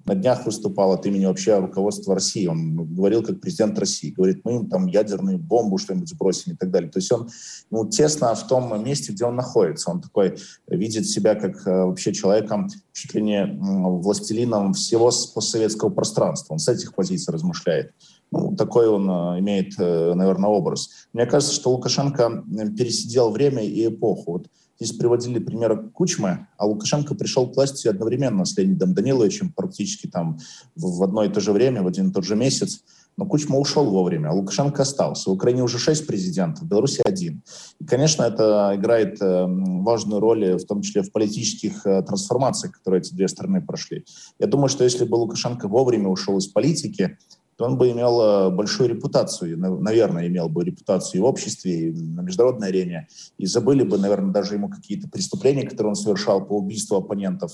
[0.08, 2.48] на днях выступал от имени вообще руководства России.
[2.48, 4.12] Он говорил как президент России.
[4.12, 6.90] Говорит, мы им там ядерную бомбу что-нибудь сбросим и так далее.
[6.90, 7.30] То есть он
[7.70, 9.92] ну, тесно в том месте, где он находится.
[9.92, 10.38] Он такой
[10.68, 16.54] видит себя как э, вообще человеком, чуть ли не властелином всего постсоветского пространства.
[16.54, 17.92] Он с этих позиций размышляет.
[18.32, 20.90] Ну, такой он э, имеет, э, наверное, образ.
[21.12, 22.46] Мне кажется, что Лукашенко
[22.78, 24.32] пересидел время и эпоху.
[24.32, 24.48] Вот
[24.80, 30.38] Здесь приводили пример Кучмы, а Лукашенко пришел к власти одновременно с Леонидом Даниловичем, практически там
[30.76, 32.84] в одно и то же время, в один и тот же месяц.
[33.18, 35.32] Но Кучма ушел вовремя, а Лукашенко остался.
[35.32, 37.42] В Украине уже шесть президентов, в Беларуси один.
[37.80, 43.02] И, конечно, это играет э, важную роль, в том числе в политических э, трансформациях, которые
[43.02, 44.06] эти две страны прошли.
[44.38, 47.18] Я думаю, что если бы Лукашенко вовремя ушел из политики,
[47.58, 51.92] то он бы имел э, большую репутацию, наверное, имел бы репутацию и в обществе, и
[51.92, 56.54] на международной арене, и забыли бы, наверное, даже ему какие-то преступления, которые он совершал по
[56.54, 57.54] убийству оппонентов,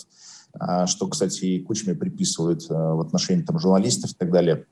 [0.60, 4.66] а, что, кстати, и Кучме приписывают э, в отношении там, журналистов и так далее.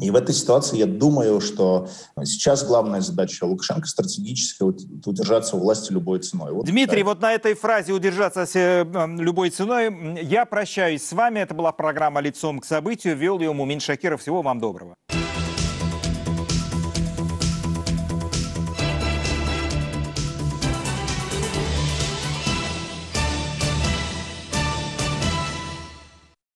[0.00, 1.88] И в этой ситуации я думаю, что
[2.24, 6.52] сейчас главная задача Лукашенко стратегически удержаться у власти любой ценой.
[6.52, 7.10] Вот, Дмитрий, да.
[7.10, 8.44] вот на этой фразе «удержаться
[9.18, 11.40] любой ценой» я прощаюсь с вами.
[11.40, 13.16] Это была программа «Лицом к событию».
[13.16, 14.20] Вел ее Мумин Шакиров.
[14.20, 14.96] Всего вам доброго.